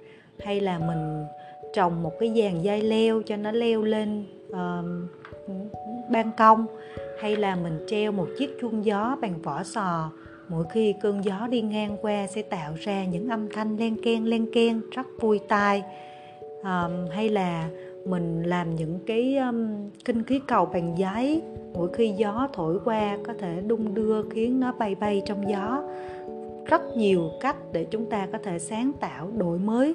hay 0.45 0.61
là 0.61 0.79
mình 0.79 1.25
trồng 1.73 2.03
một 2.03 2.13
cái 2.19 2.33
dàn 2.37 2.63
dây 2.63 2.83
leo 2.83 3.23
cho 3.23 3.37
nó 3.37 3.53
leo 3.53 3.83
lên 3.83 4.25
uh, 4.51 4.85
ban 6.11 6.31
công. 6.39 6.67
Hay 7.21 7.37
là 7.37 7.57
mình 7.57 7.79
treo 7.87 8.13
một 8.13 8.29
chiếc 8.39 8.57
chuông 8.61 8.85
gió 8.85 9.17
bằng 9.21 9.43
vỏ 9.43 9.63
sò. 9.63 10.11
Mỗi 10.49 10.65
khi 10.73 10.95
cơn 11.03 11.25
gió 11.25 11.47
đi 11.51 11.63
ngang 11.63 11.97
qua 12.03 12.27
sẽ 12.27 12.43
tạo 12.43 12.73
ra 12.79 13.05
những 13.05 13.29
âm 13.29 13.49
thanh 13.49 13.77
len 13.77 14.03
ken 14.03 14.25
len 14.25 14.53
ken 14.53 14.81
rất 14.91 15.07
vui 15.21 15.41
tai. 15.49 15.83
Um, 16.63 17.11
hay 17.11 17.29
là 17.29 17.69
mình 18.07 18.43
làm 18.43 18.77
những 18.77 18.99
cái 19.07 19.37
um, 19.37 19.91
kinh 20.05 20.23
khí 20.23 20.41
cầu 20.47 20.67
bằng 20.67 20.99
giấy. 20.99 21.43
Mỗi 21.75 21.89
khi 21.93 22.15
gió 22.17 22.49
thổi 22.53 22.79
qua 22.85 23.19
có 23.27 23.33
thể 23.39 23.61
đung 23.67 23.95
đưa 23.95 24.23
khiến 24.31 24.61
nó 24.61 24.73
bay 24.73 24.95
bay 24.95 25.23
trong 25.27 25.51
gió. 25.51 25.83
Rất 26.67 26.97
nhiều 26.97 27.31
cách 27.41 27.57
để 27.73 27.85
chúng 27.85 28.11
ta 28.11 28.27
có 28.33 28.39
thể 28.39 28.59
sáng 28.59 28.93
tạo 29.01 29.31
đổi 29.37 29.59
mới 29.59 29.95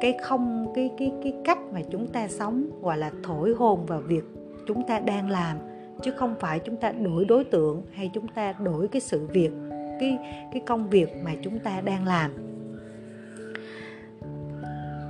cái 0.00 0.16
không, 0.22 0.72
cái 0.74 0.90
cái 0.98 1.12
cái 1.22 1.34
cách 1.44 1.58
mà 1.72 1.80
chúng 1.90 2.06
ta 2.06 2.28
sống, 2.28 2.66
gọi 2.82 2.98
là 2.98 3.10
thổi 3.22 3.54
hồn 3.58 3.86
vào 3.86 4.00
việc 4.00 4.24
chúng 4.66 4.82
ta 4.86 5.00
đang 5.00 5.30
làm, 5.30 5.56
chứ 6.02 6.10
không 6.16 6.34
phải 6.40 6.58
chúng 6.58 6.76
ta 6.76 6.92
đổi 6.92 7.24
đối 7.24 7.44
tượng 7.44 7.82
hay 7.92 8.10
chúng 8.14 8.28
ta 8.28 8.52
đổi 8.52 8.88
cái 8.88 9.00
sự 9.00 9.26
việc, 9.26 9.50
cái 10.00 10.18
cái 10.52 10.62
công 10.66 10.90
việc 10.90 11.16
mà 11.24 11.32
chúng 11.42 11.58
ta 11.58 11.80
đang 11.80 12.06
làm. 12.06 12.30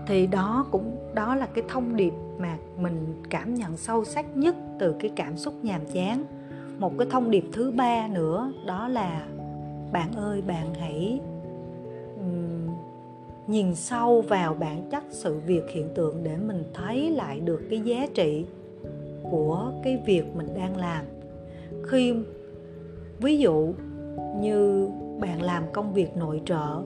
Thì 0.07 0.26
đó 0.26 0.67
cũng, 0.71 0.97
đó 1.14 1.35
là 1.35 1.47
cái 1.47 1.64
thông 1.69 1.97
điệp 1.97 2.12
mà 2.38 2.57
mình 2.79 3.23
cảm 3.31 3.55
nhận 3.55 3.76
sâu 3.76 4.05
sắc 4.05 4.37
nhất 4.37 4.57
từ 4.79 4.95
cái 5.00 5.11
cảm 5.17 5.37
xúc 5.37 5.55
nhàm 5.62 5.81
chán. 5.93 6.25
Một 6.79 6.93
cái 6.99 7.09
thông 7.11 7.31
điệp 7.31 7.45
thứ 7.52 7.71
ba 7.71 8.09
nữa, 8.09 8.52
đó 8.67 8.88
là 8.88 9.26
bạn 9.93 10.12
ơi, 10.17 10.43
bạn 10.43 10.75
hãy 10.81 11.21
nhìn 13.47 13.75
sâu 13.75 14.21
vào 14.21 14.55
bản 14.55 14.89
chất 14.91 15.05
sự 15.11 15.39
việc 15.47 15.71
hiện 15.71 15.89
tượng 15.95 16.25
để 16.25 16.37
mình 16.37 16.65
thấy 16.75 17.11
lại 17.11 17.41
được 17.41 17.63
cái 17.71 17.81
giá 17.81 18.07
trị 18.15 18.47
của 19.31 19.73
cái 19.83 20.03
việc 20.07 20.37
mình 20.37 20.55
đang 20.55 20.77
làm. 20.77 21.05
Khi, 21.87 22.15
ví 23.19 23.39
dụ 23.39 23.75
như 24.41 24.89
bạn 25.21 25.43
làm 25.43 25.63
công 25.73 25.93
việc 25.93 26.17
nội 26.17 26.43
trợ, 26.45 26.83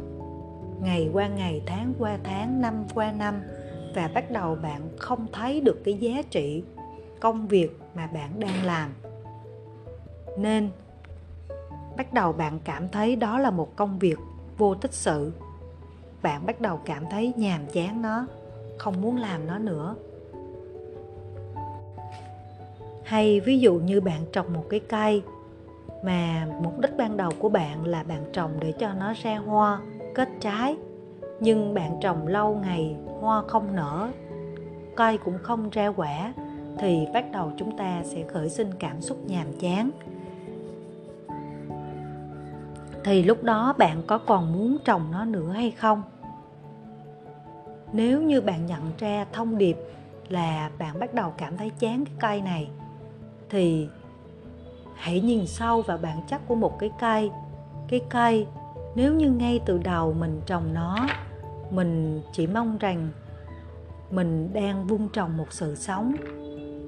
ngày 0.82 1.10
qua 1.12 1.28
ngày, 1.28 1.62
tháng 1.66 1.94
qua 1.98 2.18
tháng, 2.24 2.60
năm 2.60 2.84
qua 2.94 3.12
năm, 3.12 3.42
và 3.94 4.10
bắt 4.14 4.30
đầu 4.30 4.54
bạn 4.54 4.80
không 4.98 5.26
thấy 5.32 5.60
được 5.60 5.84
cái 5.84 5.94
giá 5.94 6.22
trị 6.30 6.62
công 7.20 7.48
việc 7.48 7.78
mà 7.94 8.06
bạn 8.06 8.40
đang 8.40 8.64
làm. 8.64 8.90
Nên 10.38 10.70
bắt 11.96 12.12
đầu 12.12 12.32
bạn 12.32 12.58
cảm 12.64 12.88
thấy 12.88 13.16
đó 13.16 13.38
là 13.38 13.50
một 13.50 13.76
công 13.76 13.98
việc 13.98 14.18
vô 14.58 14.74
tích 14.74 14.92
sự 14.92 15.32
bạn 16.22 16.46
bắt 16.46 16.60
đầu 16.60 16.80
cảm 16.84 17.04
thấy 17.10 17.32
nhàm 17.36 17.60
chán 17.72 18.02
nó, 18.02 18.26
không 18.78 19.00
muốn 19.00 19.16
làm 19.16 19.46
nó 19.46 19.58
nữa. 19.58 19.94
Hay 23.04 23.40
ví 23.40 23.58
dụ 23.58 23.74
như 23.74 24.00
bạn 24.00 24.20
trồng 24.32 24.52
một 24.52 24.64
cái 24.70 24.80
cây 24.80 25.22
mà 26.04 26.48
mục 26.62 26.78
đích 26.78 26.96
ban 26.96 27.16
đầu 27.16 27.30
của 27.38 27.48
bạn 27.48 27.86
là 27.86 28.02
bạn 28.02 28.24
trồng 28.32 28.50
để 28.60 28.72
cho 28.72 28.92
nó 28.92 29.12
ra 29.22 29.36
hoa 29.36 29.80
kết 30.14 30.28
trái, 30.40 30.76
nhưng 31.40 31.74
bạn 31.74 31.98
trồng 32.00 32.26
lâu 32.26 32.54
ngày 32.54 32.96
hoa 33.20 33.42
không 33.46 33.76
nở, 33.76 34.10
cây 34.96 35.18
cũng 35.18 35.38
không 35.42 35.70
ra 35.70 35.88
quả, 35.88 36.34
thì 36.78 37.06
bắt 37.14 37.24
đầu 37.32 37.52
chúng 37.56 37.76
ta 37.76 38.02
sẽ 38.04 38.24
khởi 38.28 38.48
sinh 38.48 38.70
cảm 38.78 39.00
xúc 39.00 39.18
nhàm 39.26 39.46
chán 39.60 39.90
thì 43.06 43.22
lúc 43.22 43.42
đó 43.42 43.74
bạn 43.78 44.02
có 44.06 44.18
còn 44.18 44.52
muốn 44.52 44.76
trồng 44.84 45.10
nó 45.10 45.24
nữa 45.24 45.52
hay 45.52 45.70
không? 45.70 46.02
Nếu 47.92 48.22
như 48.22 48.40
bạn 48.40 48.66
nhận 48.66 48.80
ra 48.98 49.26
thông 49.32 49.58
điệp 49.58 49.76
là 50.28 50.70
bạn 50.78 50.98
bắt 50.98 51.14
đầu 51.14 51.32
cảm 51.38 51.56
thấy 51.56 51.70
chán 51.78 52.04
cái 52.04 52.14
cây 52.20 52.40
này, 52.40 52.68
thì 53.50 53.88
hãy 54.94 55.20
nhìn 55.20 55.46
sâu 55.46 55.82
vào 55.82 55.98
bản 55.98 56.20
chất 56.28 56.40
của 56.48 56.54
một 56.54 56.78
cái 56.78 56.90
cây. 57.00 57.30
Cái 57.88 58.00
cây, 58.10 58.46
nếu 58.94 59.14
như 59.14 59.30
ngay 59.30 59.60
từ 59.66 59.78
đầu 59.78 60.12
mình 60.12 60.40
trồng 60.46 60.74
nó, 60.74 61.06
mình 61.70 62.22
chỉ 62.32 62.46
mong 62.46 62.78
rằng 62.78 63.08
mình 64.10 64.50
đang 64.52 64.86
vun 64.86 65.08
trồng 65.12 65.36
một 65.36 65.52
sự 65.52 65.74
sống, 65.74 66.14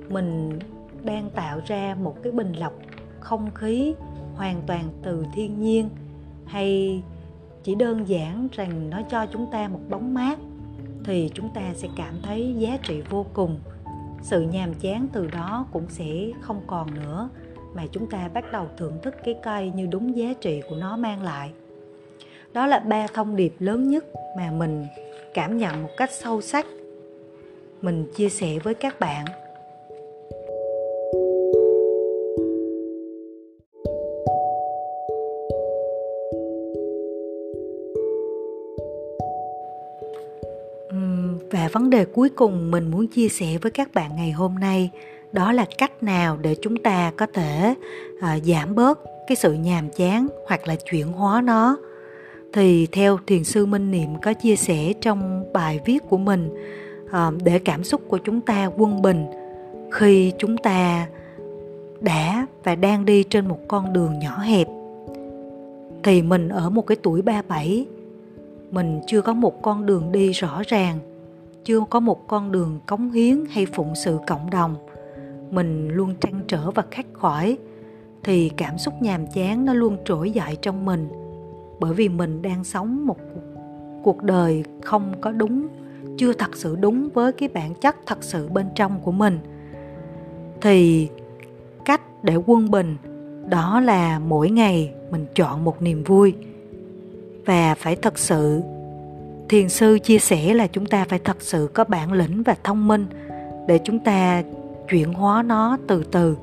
mình 0.09 0.59
đang 1.03 1.31
tạo 1.31 1.61
ra 1.67 1.97
một 2.03 2.17
cái 2.23 2.33
bình 2.33 2.53
lọc 2.53 2.73
không 3.21 3.51
khí 3.55 3.95
hoàn 4.35 4.63
toàn 4.67 4.85
từ 5.03 5.27
thiên 5.35 5.61
nhiên 5.61 5.89
hay 6.49 7.02
chỉ 7.62 7.75
đơn 7.75 8.09
giản 8.09 8.49
rằng 8.52 8.90
nó 8.90 9.02
cho 9.11 9.26
chúng 9.26 9.47
ta 9.52 9.69
một 9.69 9.81
bóng 9.88 10.14
mát, 10.14 10.38
thì 11.05 11.31
chúng 11.35 11.49
ta 11.55 11.62
sẽ 11.75 11.88
cảm 11.97 12.14
thấy 12.23 12.55
giá 12.59 12.78
trị 12.83 13.02
vô 13.11 13.26
cùng. 13.33 13.59
Sự 14.23 14.40
nhàm 14.40 14.75
chán 14.75 15.07
từ 15.12 15.26
đó 15.26 15.67
cũng 15.73 15.87
sẽ 15.88 16.31
không 16.40 16.61
còn 16.67 16.95
nữa, 16.95 17.28
mà 17.75 17.87
chúng 17.93 18.11
ta 18.11 18.28
bắt 18.28 18.52
đầu 18.52 18.67
thưởng 18.76 18.99
thức 19.02 19.14
cái 19.25 19.37
cây 19.43 19.73
như 19.75 19.87
đúng 19.87 20.17
giá 20.17 20.33
trị 20.40 20.62
của 20.69 20.76
nó 20.76 20.97
mang 20.97 21.23
lại. 21.23 21.50
Đó 22.52 22.67
là 22.67 22.78
ba 22.78 23.07
thông 23.14 23.37
điệp 23.37 23.55
lớn 23.59 23.90
nhất 23.90 24.05
mà 24.37 24.50
mình 24.50 24.87
cảm 25.35 25.59
nhận 25.59 25.83
một 25.83 25.90
cách 25.97 26.11
sâu 26.12 26.40
sắc. 26.40 26.67
Mình 27.83 28.07
chia 28.17 28.28
sẻ 28.28 28.59
với 28.59 28.75
các 28.75 29.00
bạn. 29.00 29.25
Và 41.69 41.81
vấn 41.81 41.91
đề 41.91 42.05
cuối 42.05 42.29
cùng 42.29 42.71
mình 42.71 42.91
muốn 42.91 43.07
chia 43.07 43.29
sẻ 43.29 43.59
với 43.63 43.71
các 43.71 43.95
bạn 43.95 44.17
ngày 44.17 44.31
hôm 44.31 44.55
nay 44.55 44.91
đó 45.33 45.53
là 45.53 45.67
cách 45.79 46.03
nào 46.03 46.39
để 46.43 46.57
chúng 46.63 46.77
ta 46.77 47.13
có 47.17 47.27
thể 47.35 47.75
à, 48.21 48.39
giảm 48.45 48.75
bớt 48.75 49.01
cái 49.27 49.37
sự 49.37 49.53
nhàm 49.53 49.91
chán 49.91 50.29
hoặc 50.47 50.69
là 50.69 50.77
chuyển 50.91 51.07
hóa 51.07 51.41
nó. 51.41 51.77
Thì 52.53 52.87
theo 52.93 53.19
thiền 53.27 53.45
sư 53.45 53.67
minh 53.67 53.91
niệm 53.91 54.21
có 54.23 54.33
chia 54.33 54.57
sẻ 54.57 54.93
trong 55.01 55.45
bài 55.53 55.81
viết 55.85 55.99
của 56.09 56.19
mình 56.19 56.51
à, 57.11 57.31
để 57.45 57.59
cảm 57.59 57.85
xúc 57.85 58.01
của 58.09 58.19
chúng 58.19 58.40
ta 58.40 58.71
quân 58.77 59.03
bình 59.03 59.27
khi 59.92 60.33
chúng 60.38 60.57
ta 60.57 61.07
đã 62.01 62.47
và 62.64 62.75
đang 62.75 63.05
đi 63.05 63.23
trên 63.23 63.49
một 63.49 63.59
con 63.69 63.92
đường 63.92 64.19
nhỏ 64.19 64.38
hẹp. 64.38 64.66
Thì 66.03 66.23
mình 66.23 66.49
ở 66.49 66.71
một 66.71 66.87
cái 66.87 66.97
tuổi 67.03 67.23
37 67.23 67.87
mình 68.71 69.01
chưa 69.07 69.23
có 69.23 69.33
một 69.33 69.62
con 69.62 69.87
đường 69.87 70.12
đi 70.12 70.33
rõ 70.33 70.62
ràng 70.66 70.99
chưa 71.64 71.81
có 71.90 72.01
một 72.01 72.27
con 72.29 72.53
đường 72.53 72.81
cống 72.87 73.11
hiến 73.11 73.44
hay 73.51 73.66
phụng 73.66 73.94
sự 73.94 74.18
cộng 74.27 74.51
đồng. 74.51 74.75
Mình 75.51 75.88
luôn 75.88 76.14
trăn 76.21 76.40
trở 76.49 76.71
và 76.71 76.85
khắc 76.90 77.07
khoải, 77.14 77.57
thì 78.23 78.49
cảm 78.49 78.79
xúc 78.79 78.94
nhàm 79.01 79.27
chán 79.35 79.64
nó 79.64 79.75
luôn 79.75 79.97
trỗi 80.05 80.31
dậy 80.31 80.57
trong 80.62 80.85
mình. 80.85 81.09
Bởi 81.81 81.94
vì 81.94 82.09
mình 82.09 82.42
đang 82.42 82.64
sống 82.64 83.07
một 83.07 83.18
cuộc 84.03 84.23
đời 84.23 84.64
không 84.83 85.12
có 85.21 85.33
đúng, 85.33 85.66
chưa 86.18 86.33
thật 86.33 86.57
sự 86.57 86.77
đúng 86.77 87.09
với 87.14 87.33
cái 87.33 87.49
bản 87.49 87.75
chất 87.75 87.97
thật 88.07 88.18
sự 88.21 88.49
bên 88.49 88.66
trong 88.75 89.01
của 89.01 89.12
mình. 89.12 89.38
Thì 90.61 91.09
cách 91.85 92.01
để 92.23 92.37
quân 92.47 92.71
bình, 92.71 92.97
đó 93.49 93.81
là 93.81 94.18
mỗi 94.18 94.51
ngày 94.51 94.92
mình 95.11 95.27
chọn 95.35 95.64
một 95.64 95.83
niềm 95.83 96.05
vui. 96.05 96.35
Và 97.47 97.75
phải 97.75 97.97
thật 97.97 98.18
sự 98.18 98.62
thiền 99.49 99.69
sư 99.69 99.99
chia 99.99 100.19
sẻ 100.19 100.55
là 100.55 100.67
chúng 100.67 100.87
ta 100.87 101.05
phải 101.09 101.19
thật 101.19 101.37
sự 101.41 101.71
có 101.75 101.85
bản 101.85 102.13
lĩnh 102.13 102.43
và 102.43 102.57
thông 102.65 102.89
minh 102.89 103.07
để 103.69 103.79
chúng 103.85 103.99
ta 103.99 104.43
chuyển 104.89 105.13
hóa 105.13 105.43
nó 105.43 105.79
từ 105.87 106.05
từ. 106.05 106.37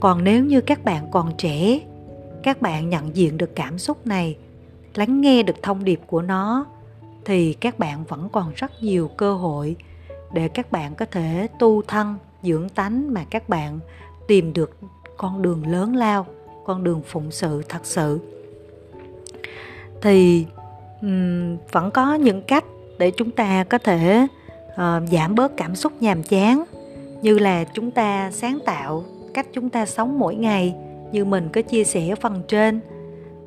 Còn 0.00 0.24
nếu 0.24 0.44
như 0.44 0.60
các 0.60 0.84
bạn 0.84 1.10
còn 1.10 1.32
trẻ, 1.38 1.80
các 2.42 2.62
bạn 2.62 2.88
nhận 2.88 3.16
diện 3.16 3.38
được 3.38 3.50
cảm 3.54 3.78
xúc 3.78 4.06
này, 4.06 4.36
lắng 4.94 5.20
nghe 5.20 5.42
được 5.42 5.62
thông 5.62 5.84
điệp 5.84 6.00
của 6.06 6.22
nó, 6.22 6.66
thì 7.24 7.52
các 7.52 7.78
bạn 7.78 8.04
vẫn 8.04 8.28
còn 8.32 8.52
rất 8.56 8.82
nhiều 8.82 9.08
cơ 9.16 9.34
hội 9.34 9.76
để 10.32 10.48
các 10.48 10.72
bạn 10.72 10.94
có 10.94 11.04
thể 11.04 11.48
tu 11.58 11.82
thân, 11.82 12.16
dưỡng 12.42 12.68
tánh 12.68 13.14
mà 13.14 13.24
các 13.30 13.48
bạn 13.48 13.78
tìm 14.28 14.52
được 14.52 14.76
con 15.16 15.42
đường 15.42 15.66
lớn 15.66 15.96
lao, 15.96 16.26
con 16.64 16.84
đường 16.84 17.02
phụng 17.06 17.30
sự 17.30 17.62
thật 17.68 17.80
sự. 17.82 18.20
Thì 20.02 20.46
um, 21.02 21.56
vẫn 21.72 21.90
có 21.90 22.14
những 22.14 22.42
cách 22.42 22.64
để 22.98 23.10
chúng 23.10 23.30
ta 23.30 23.64
có 23.64 23.78
thể 23.78 24.26
uh, 24.70 25.08
giảm 25.12 25.34
bớt 25.34 25.56
cảm 25.56 25.74
xúc 25.74 25.92
nhàm 26.00 26.22
chán. 26.22 26.64
Như 27.22 27.38
là 27.38 27.64
chúng 27.64 27.90
ta 27.90 28.30
sáng 28.30 28.58
tạo 28.66 29.04
cách 29.34 29.46
chúng 29.52 29.70
ta 29.70 29.86
sống 29.86 30.18
mỗi 30.18 30.34
ngày 30.34 30.74
như 31.12 31.24
mình 31.24 31.48
có 31.52 31.62
chia 31.62 31.84
sẻ 31.84 32.14
phần 32.20 32.42
trên. 32.48 32.80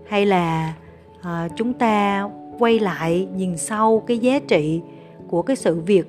Hay 0.08 0.26
là 0.26 0.74
uh, 1.20 1.52
chúng 1.56 1.74
ta 1.74 2.30
quay 2.60 2.80
lại 2.80 3.28
nhìn 3.36 3.58
sâu 3.58 4.04
cái 4.08 4.18
giá 4.18 4.40
trị 4.40 4.82
của 5.28 5.42
cái 5.42 5.56
sự 5.56 5.80
việc 5.80 6.08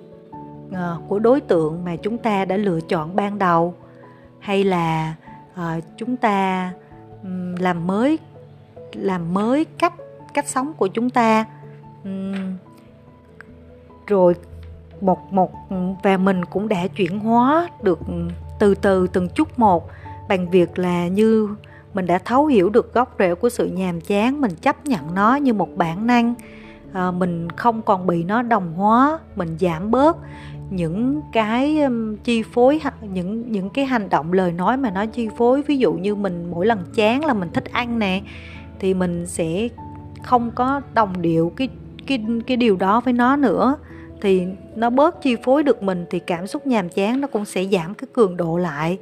uh, 0.69 1.09
của 1.09 1.19
đối 1.19 1.41
tượng 1.41 1.85
mà 1.85 1.97
chúng 1.97 2.19
ta 2.19 2.45
đã 2.45 2.57
lựa 2.57 2.81
chọn 2.81 3.17
ban 3.17 3.39
đầu. 3.39 3.75
Hay 4.39 4.65
là 4.65 5.15
uh, 5.55 5.85
chúng 5.97 6.17
ta 6.17 6.71
um, 7.23 7.55
làm 7.57 7.87
mới 7.87 8.19
làm 8.93 9.35
mới 9.35 9.65
cách 9.65 9.93
cách 10.35 10.49
sống 10.49 10.73
của 10.77 10.87
chúng 10.87 11.11
ta. 11.11 11.45
Rồi 14.07 14.35
một 15.01 15.33
một 15.33 15.53
và 16.03 16.17
mình 16.17 16.45
cũng 16.45 16.69
đã 16.69 16.87
chuyển 16.87 17.19
hóa 17.19 17.69
được 17.83 18.01
từ 18.59 18.75
từ 18.75 19.07
từng 19.07 19.29
chút 19.29 19.59
một. 19.59 19.91
Bằng 20.29 20.51
việc 20.51 20.79
là 20.79 21.09
như 21.09 21.49
mình 21.95 22.07
đã 22.07 22.19
thấu 22.19 22.47
hiểu 22.47 22.71
được 22.71 22.95
gốc 22.95 23.15
rễ 23.19 23.35
của 23.35 23.49
sự 23.49 23.67
nhàm 23.67 24.01
chán 24.01 24.41
mình 24.41 24.55
chấp 24.63 24.87
nhận 24.87 25.15
nó 25.15 25.37
như 25.37 25.53
một 25.53 25.77
bản 25.77 26.07
năng. 26.07 26.35
À, 26.93 27.11
mình 27.11 27.51
không 27.51 27.83
còn 27.83 28.07
bị 28.07 28.25
nó 28.25 28.43
đồng 28.43 28.73
hóa 28.75 29.19
mình 29.37 29.57
giảm 29.61 29.91
bớt 29.91 30.17
những 30.71 31.21
cái 31.33 31.81
um, 31.83 32.17
chi 32.17 32.43
phối 32.43 32.81
những 33.13 33.53
những 33.53 33.71
cái 33.71 33.85
hành 33.85 34.09
động 34.09 34.33
lời 34.33 34.53
nói 34.53 34.77
mà 34.77 34.91
nó 34.91 35.07
chi 35.07 35.29
phối. 35.37 35.63
Ví 35.63 35.79
dụ 35.79 35.93
như 35.93 36.15
mình 36.15 36.51
mỗi 36.51 36.67
lần 36.67 36.79
chán 36.95 37.25
là 37.25 37.35
mình 37.35 37.51
thích 37.53 37.65
ăn 37.73 37.99
nè 37.99 38.21
thì 38.79 38.95
mình 38.95 39.27
sẽ 39.27 39.69
không 40.25 40.51
có 40.55 40.81
đồng 40.95 41.23
điệu 41.23 41.53
cái 41.57 41.69
cái 42.07 42.25
cái 42.47 42.57
điều 42.57 42.77
đó 42.77 43.01
với 43.01 43.13
nó 43.13 43.37
nữa 43.37 43.77
thì 44.21 44.47
nó 44.75 44.91
bớt 44.91 45.23
chi 45.23 45.37
phối 45.45 45.63
được 45.63 45.83
mình 45.83 46.05
thì 46.11 46.19
cảm 46.19 46.47
xúc 46.47 46.67
nhàm 46.67 46.89
chán 46.89 47.21
nó 47.21 47.29
cũng 47.29 47.45
sẽ 47.45 47.65
giảm 47.65 47.95
cái 47.95 48.09
cường 48.13 48.37
độ 48.37 48.57
lại. 48.57 48.99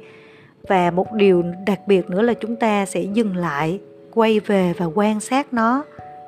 Và 0.67 0.91
một 0.91 1.13
điều 1.13 1.43
đặc 1.65 1.79
biệt 1.87 2.09
nữa 2.09 2.21
là 2.21 2.33
chúng 2.33 2.55
ta 2.55 2.85
sẽ 2.85 3.01
dừng 3.01 3.35
lại 3.35 3.79
quay 4.13 4.39
về 4.39 4.73
và 4.77 4.85
quan 4.85 5.19
sát 5.19 5.53
nó 5.53 5.83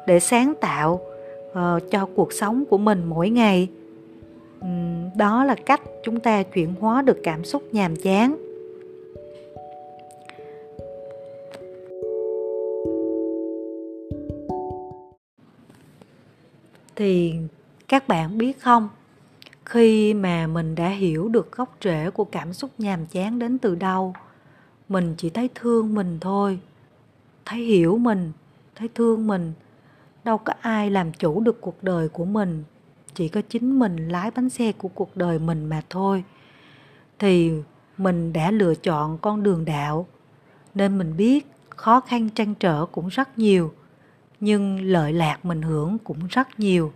để 0.08 0.19
sáng 0.19 0.53
tạo 0.62 1.01
uh, 1.51 1.91
cho 1.91 2.08
cuộc 2.15 2.34
sống 2.34 2.63
của 2.69 2.77
mình 2.77 3.03
mỗi 3.05 3.29
ngày. 3.29 3.67
Um, 4.62 5.10
đó 5.17 5.43
là 5.43 5.55
cách 5.65 5.81
chúng 6.03 6.19
ta 6.19 6.43
chuyển 6.43 6.73
hóa 6.79 7.01
được 7.01 7.17
cảm 7.23 7.43
xúc 7.43 7.63
nhàm 7.71 7.95
chán. 7.95 8.36
Thì 16.95 17.36
các 17.88 18.08
bạn 18.08 18.38
biết 18.38 18.62
không? 18.62 18.89
Khi 19.65 20.13
mà 20.13 20.47
mình 20.47 20.75
đã 20.75 20.89
hiểu 20.89 21.27
được 21.29 21.51
gốc 21.51 21.77
rễ 21.81 22.10
của 22.10 22.25
cảm 22.25 22.53
xúc 22.53 22.71
nhàm 22.77 23.05
chán 23.05 23.39
đến 23.39 23.58
từ 23.58 23.75
đâu, 23.75 24.13
mình 24.89 25.15
chỉ 25.17 25.29
thấy 25.29 25.49
thương 25.55 25.95
mình 25.95 26.17
thôi. 26.21 26.60
Thấy 27.45 27.60
hiểu 27.60 27.97
mình, 27.97 28.31
thấy 28.75 28.89
thương 28.95 29.27
mình, 29.27 29.53
đâu 30.23 30.38
có 30.38 30.53
ai 30.62 30.91
làm 30.91 31.13
chủ 31.13 31.39
được 31.39 31.62
cuộc 31.62 31.84
đời 31.84 32.10
của 32.10 32.25
mình. 32.25 32.63
Chỉ 33.13 33.27
có 33.27 33.41
chính 33.49 33.79
mình 33.79 34.08
lái 34.08 34.31
bánh 34.31 34.49
xe 34.49 34.71
của 34.71 34.88
cuộc 34.88 35.17
đời 35.17 35.39
mình 35.39 35.65
mà 35.65 35.81
thôi. 35.89 36.23
Thì 37.19 37.51
mình 37.97 38.34
đã 38.34 38.51
lựa 38.51 38.75
chọn 38.75 39.17
con 39.17 39.43
đường 39.43 39.65
đạo, 39.65 40.08
nên 40.75 40.97
mình 40.97 41.17
biết 41.17 41.47
khó 41.69 41.99
khăn 41.99 42.29
trăn 42.29 42.55
trở 42.55 42.86
cũng 42.86 43.08
rất 43.08 43.38
nhiều 43.38 43.73
nhưng 44.45 44.81
lợi 44.81 45.13
lạc 45.13 45.45
mình 45.45 45.62
hưởng 45.62 45.97
cũng 45.97 46.19
rất 46.29 46.60
nhiều. 46.60 46.93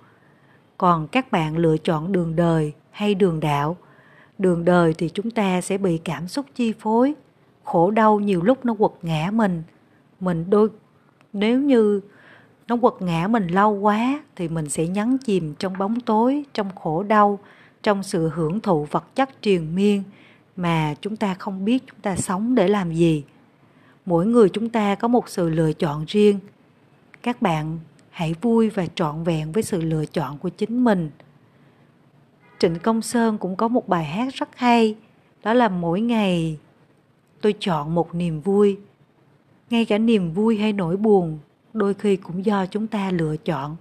Còn 0.77 1.07
các 1.07 1.31
bạn 1.31 1.57
lựa 1.57 1.77
chọn 1.77 2.11
đường 2.11 2.35
đời 2.35 2.73
hay 2.91 3.15
đường 3.15 3.39
đạo, 3.39 3.77
đường 4.37 4.65
đời 4.65 4.93
thì 4.97 5.09
chúng 5.09 5.31
ta 5.31 5.61
sẽ 5.61 5.77
bị 5.77 5.97
cảm 5.97 6.27
xúc 6.27 6.45
chi 6.55 6.73
phối. 6.79 7.13
Khổ 7.63 7.91
đau 7.91 8.19
nhiều 8.19 8.41
lúc 8.41 8.65
nó 8.65 8.73
quật 8.73 8.91
ngã 9.01 9.31
mình. 9.33 9.63
Mình 10.19 10.49
đôi, 10.49 10.69
nếu 11.33 11.61
như 11.61 12.01
nó 12.67 12.77
quật 12.77 12.93
ngã 12.99 13.27
mình 13.27 13.47
lâu 13.47 13.71
quá 13.71 14.23
thì 14.35 14.47
mình 14.47 14.69
sẽ 14.69 14.87
nhấn 14.87 15.17
chìm 15.17 15.53
trong 15.59 15.77
bóng 15.77 15.99
tối, 15.99 16.43
trong 16.53 16.69
khổ 16.75 17.03
đau, 17.03 17.39
trong 17.83 18.03
sự 18.03 18.29
hưởng 18.29 18.59
thụ 18.59 18.87
vật 18.91 19.15
chất 19.15 19.41
triền 19.41 19.75
miên 19.75 20.03
mà 20.55 20.95
chúng 21.01 21.15
ta 21.15 21.33
không 21.33 21.65
biết 21.65 21.83
chúng 21.87 21.99
ta 22.01 22.15
sống 22.15 22.55
để 22.55 22.67
làm 22.67 22.93
gì. 22.93 23.23
Mỗi 24.05 24.25
người 24.25 24.49
chúng 24.49 24.69
ta 24.69 24.95
có 24.95 25.07
một 25.07 25.29
sự 25.29 25.49
lựa 25.49 25.73
chọn 25.73 26.05
riêng 26.07 26.39
các 27.23 27.41
bạn 27.41 27.79
hãy 28.09 28.35
vui 28.41 28.69
và 28.69 28.85
trọn 28.95 29.23
vẹn 29.23 29.51
với 29.51 29.63
sự 29.63 29.81
lựa 29.81 30.05
chọn 30.05 30.37
của 30.37 30.49
chính 30.49 30.83
mình. 30.83 31.09
Trịnh 32.59 32.79
công 32.79 33.01
sơn 33.01 33.37
cũng 33.37 33.55
có 33.55 33.67
một 33.67 33.87
bài 33.87 34.05
hát 34.05 34.33
rất 34.33 34.49
hay 34.55 34.95
đó 35.43 35.53
là 35.53 35.69
mỗi 35.69 36.01
ngày 36.01 36.59
tôi 37.41 37.53
chọn 37.59 37.95
một 37.95 38.15
niềm 38.15 38.41
vui. 38.41 38.77
Ngay 39.69 39.85
cả 39.85 39.97
niềm 39.97 40.33
vui 40.33 40.57
hay 40.57 40.73
nỗi 40.73 40.97
buồn 40.97 41.39
đôi 41.73 41.93
khi 41.93 42.15
cũng 42.15 42.45
do 42.45 42.65
chúng 42.65 42.87
ta 42.87 43.11
lựa 43.11 43.37
chọn. 43.37 43.77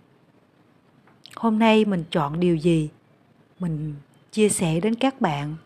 Hôm 1.36 1.58
nay 1.58 1.84
mình 1.84 2.04
chọn 2.10 2.40
điều 2.40 2.56
gì? 2.56 2.88
Mình 3.58 3.94
chia 4.32 4.48
sẻ 4.48 4.80
đến 4.80 4.94
các 4.94 5.20
bạn. 5.20 5.56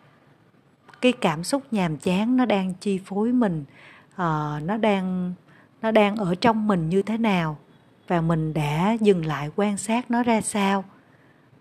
Cái 1.01 1.13
cảm 1.13 1.45
xúc 1.45 1.63
nhàm 1.71 1.97
chán 1.97 2.37
nó 2.37 2.45
đang 2.45 2.75
chi 2.81 3.01
phối 3.05 3.33
mình 3.33 3.65
uh, 4.13 4.63
nó 4.63 4.77
đang 4.81 5.35
nó 5.83 5.91
đang 5.91 6.17
ở 6.17 6.35
trong 6.35 6.69
mình 6.69 6.89
như 6.89 7.03
thế 7.03 7.19
nào? 7.19 7.59
Và 8.09 8.21
mình 8.21 8.55
đã 8.55 8.97
dừng 9.01 9.27
lại 9.27 9.51
quan 9.57 9.77
sát 9.77 10.11
nó 10.11 10.23
ra 10.23 10.41
sao? 10.41 10.85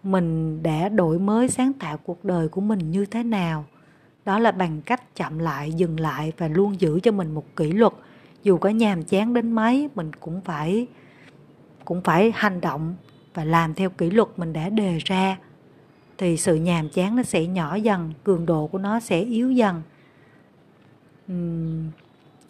Mình 0.03 0.63
đã 0.63 0.89
đổi 0.89 1.19
mới 1.19 1.49
sáng 1.49 1.73
tạo 1.73 1.97
cuộc 1.97 2.25
đời 2.25 2.47
của 2.47 2.61
mình 2.61 2.91
như 2.91 3.05
thế 3.05 3.23
nào? 3.23 3.65
Đó 4.25 4.39
là 4.39 4.51
bằng 4.51 4.81
cách 4.81 5.15
chậm 5.15 5.39
lại, 5.39 5.71
dừng 5.71 5.99
lại 5.99 6.31
và 6.37 6.47
luôn 6.47 6.81
giữ 6.81 6.99
cho 7.03 7.11
mình 7.11 7.31
một 7.31 7.55
kỷ 7.55 7.71
luật. 7.71 7.93
Dù 8.43 8.57
có 8.57 8.69
nhàm 8.69 9.03
chán 9.03 9.33
đến 9.33 9.51
mấy, 9.51 9.89
mình 9.95 10.11
cũng 10.19 10.41
phải 10.41 10.87
cũng 11.85 12.01
phải 12.01 12.31
hành 12.35 12.61
động 12.61 12.95
và 13.33 13.43
làm 13.43 13.73
theo 13.73 13.89
kỷ 13.89 14.09
luật 14.09 14.27
mình 14.37 14.53
đã 14.53 14.69
đề 14.69 14.97
ra. 15.05 15.37
Thì 16.17 16.37
sự 16.37 16.55
nhàm 16.55 16.89
chán 16.89 17.15
nó 17.15 17.23
sẽ 17.23 17.45
nhỏ 17.45 17.75
dần, 17.75 18.13
cường 18.23 18.45
độ 18.45 18.67
của 18.67 18.77
nó 18.77 18.99
sẽ 18.99 19.19
yếu 19.21 19.51
dần. 19.51 19.81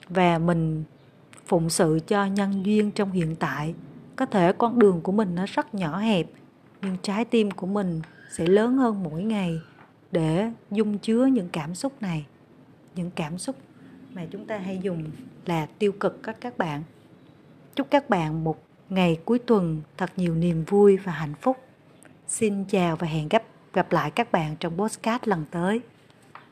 Và 0.09 0.37
mình 0.37 0.83
phụng 1.51 1.69
sự 1.69 1.99
cho 2.07 2.25
nhân 2.25 2.65
duyên 2.65 2.91
trong 2.91 3.11
hiện 3.11 3.35
tại. 3.35 3.73
Có 4.15 4.25
thể 4.25 4.53
con 4.53 4.79
đường 4.79 5.01
của 5.01 5.11
mình 5.11 5.35
nó 5.35 5.45
rất 5.45 5.75
nhỏ 5.75 5.97
hẹp, 5.97 6.27
nhưng 6.81 6.97
trái 7.01 7.25
tim 7.25 7.51
của 7.51 7.67
mình 7.67 8.01
sẽ 8.31 8.47
lớn 8.47 8.77
hơn 8.77 9.03
mỗi 9.03 9.23
ngày 9.23 9.59
để 10.11 10.51
dung 10.71 10.97
chứa 10.97 11.25
những 11.25 11.49
cảm 11.51 11.75
xúc 11.75 12.01
này. 12.01 12.25
Những 12.95 13.11
cảm 13.11 13.37
xúc 13.37 13.55
mà 14.13 14.25
chúng 14.31 14.45
ta 14.45 14.57
hay 14.57 14.79
dùng 14.81 15.03
là 15.45 15.65
tiêu 15.79 15.91
cực 15.91 16.23
các 16.23 16.37
các 16.41 16.57
bạn. 16.57 16.83
Chúc 17.75 17.87
các 17.91 18.09
bạn 18.09 18.43
một 18.43 18.63
ngày 18.89 19.19
cuối 19.25 19.39
tuần 19.39 19.81
thật 19.97 20.11
nhiều 20.15 20.35
niềm 20.35 20.63
vui 20.63 20.97
và 20.97 21.11
hạnh 21.11 21.33
phúc. 21.41 21.57
Xin 22.27 22.65
chào 22.65 22.95
và 22.95 23.07
hẹn 23.07 23.29
gặp 23.29 23.43
gặp 23.73 23.91
lại 23.91 24.11
các 24.11 24.31
bạn 24.31 24.55
trong 24.59 24.77
podcast 24.77 25.27
lần 25.27 25.45
tới. 25.51 25.81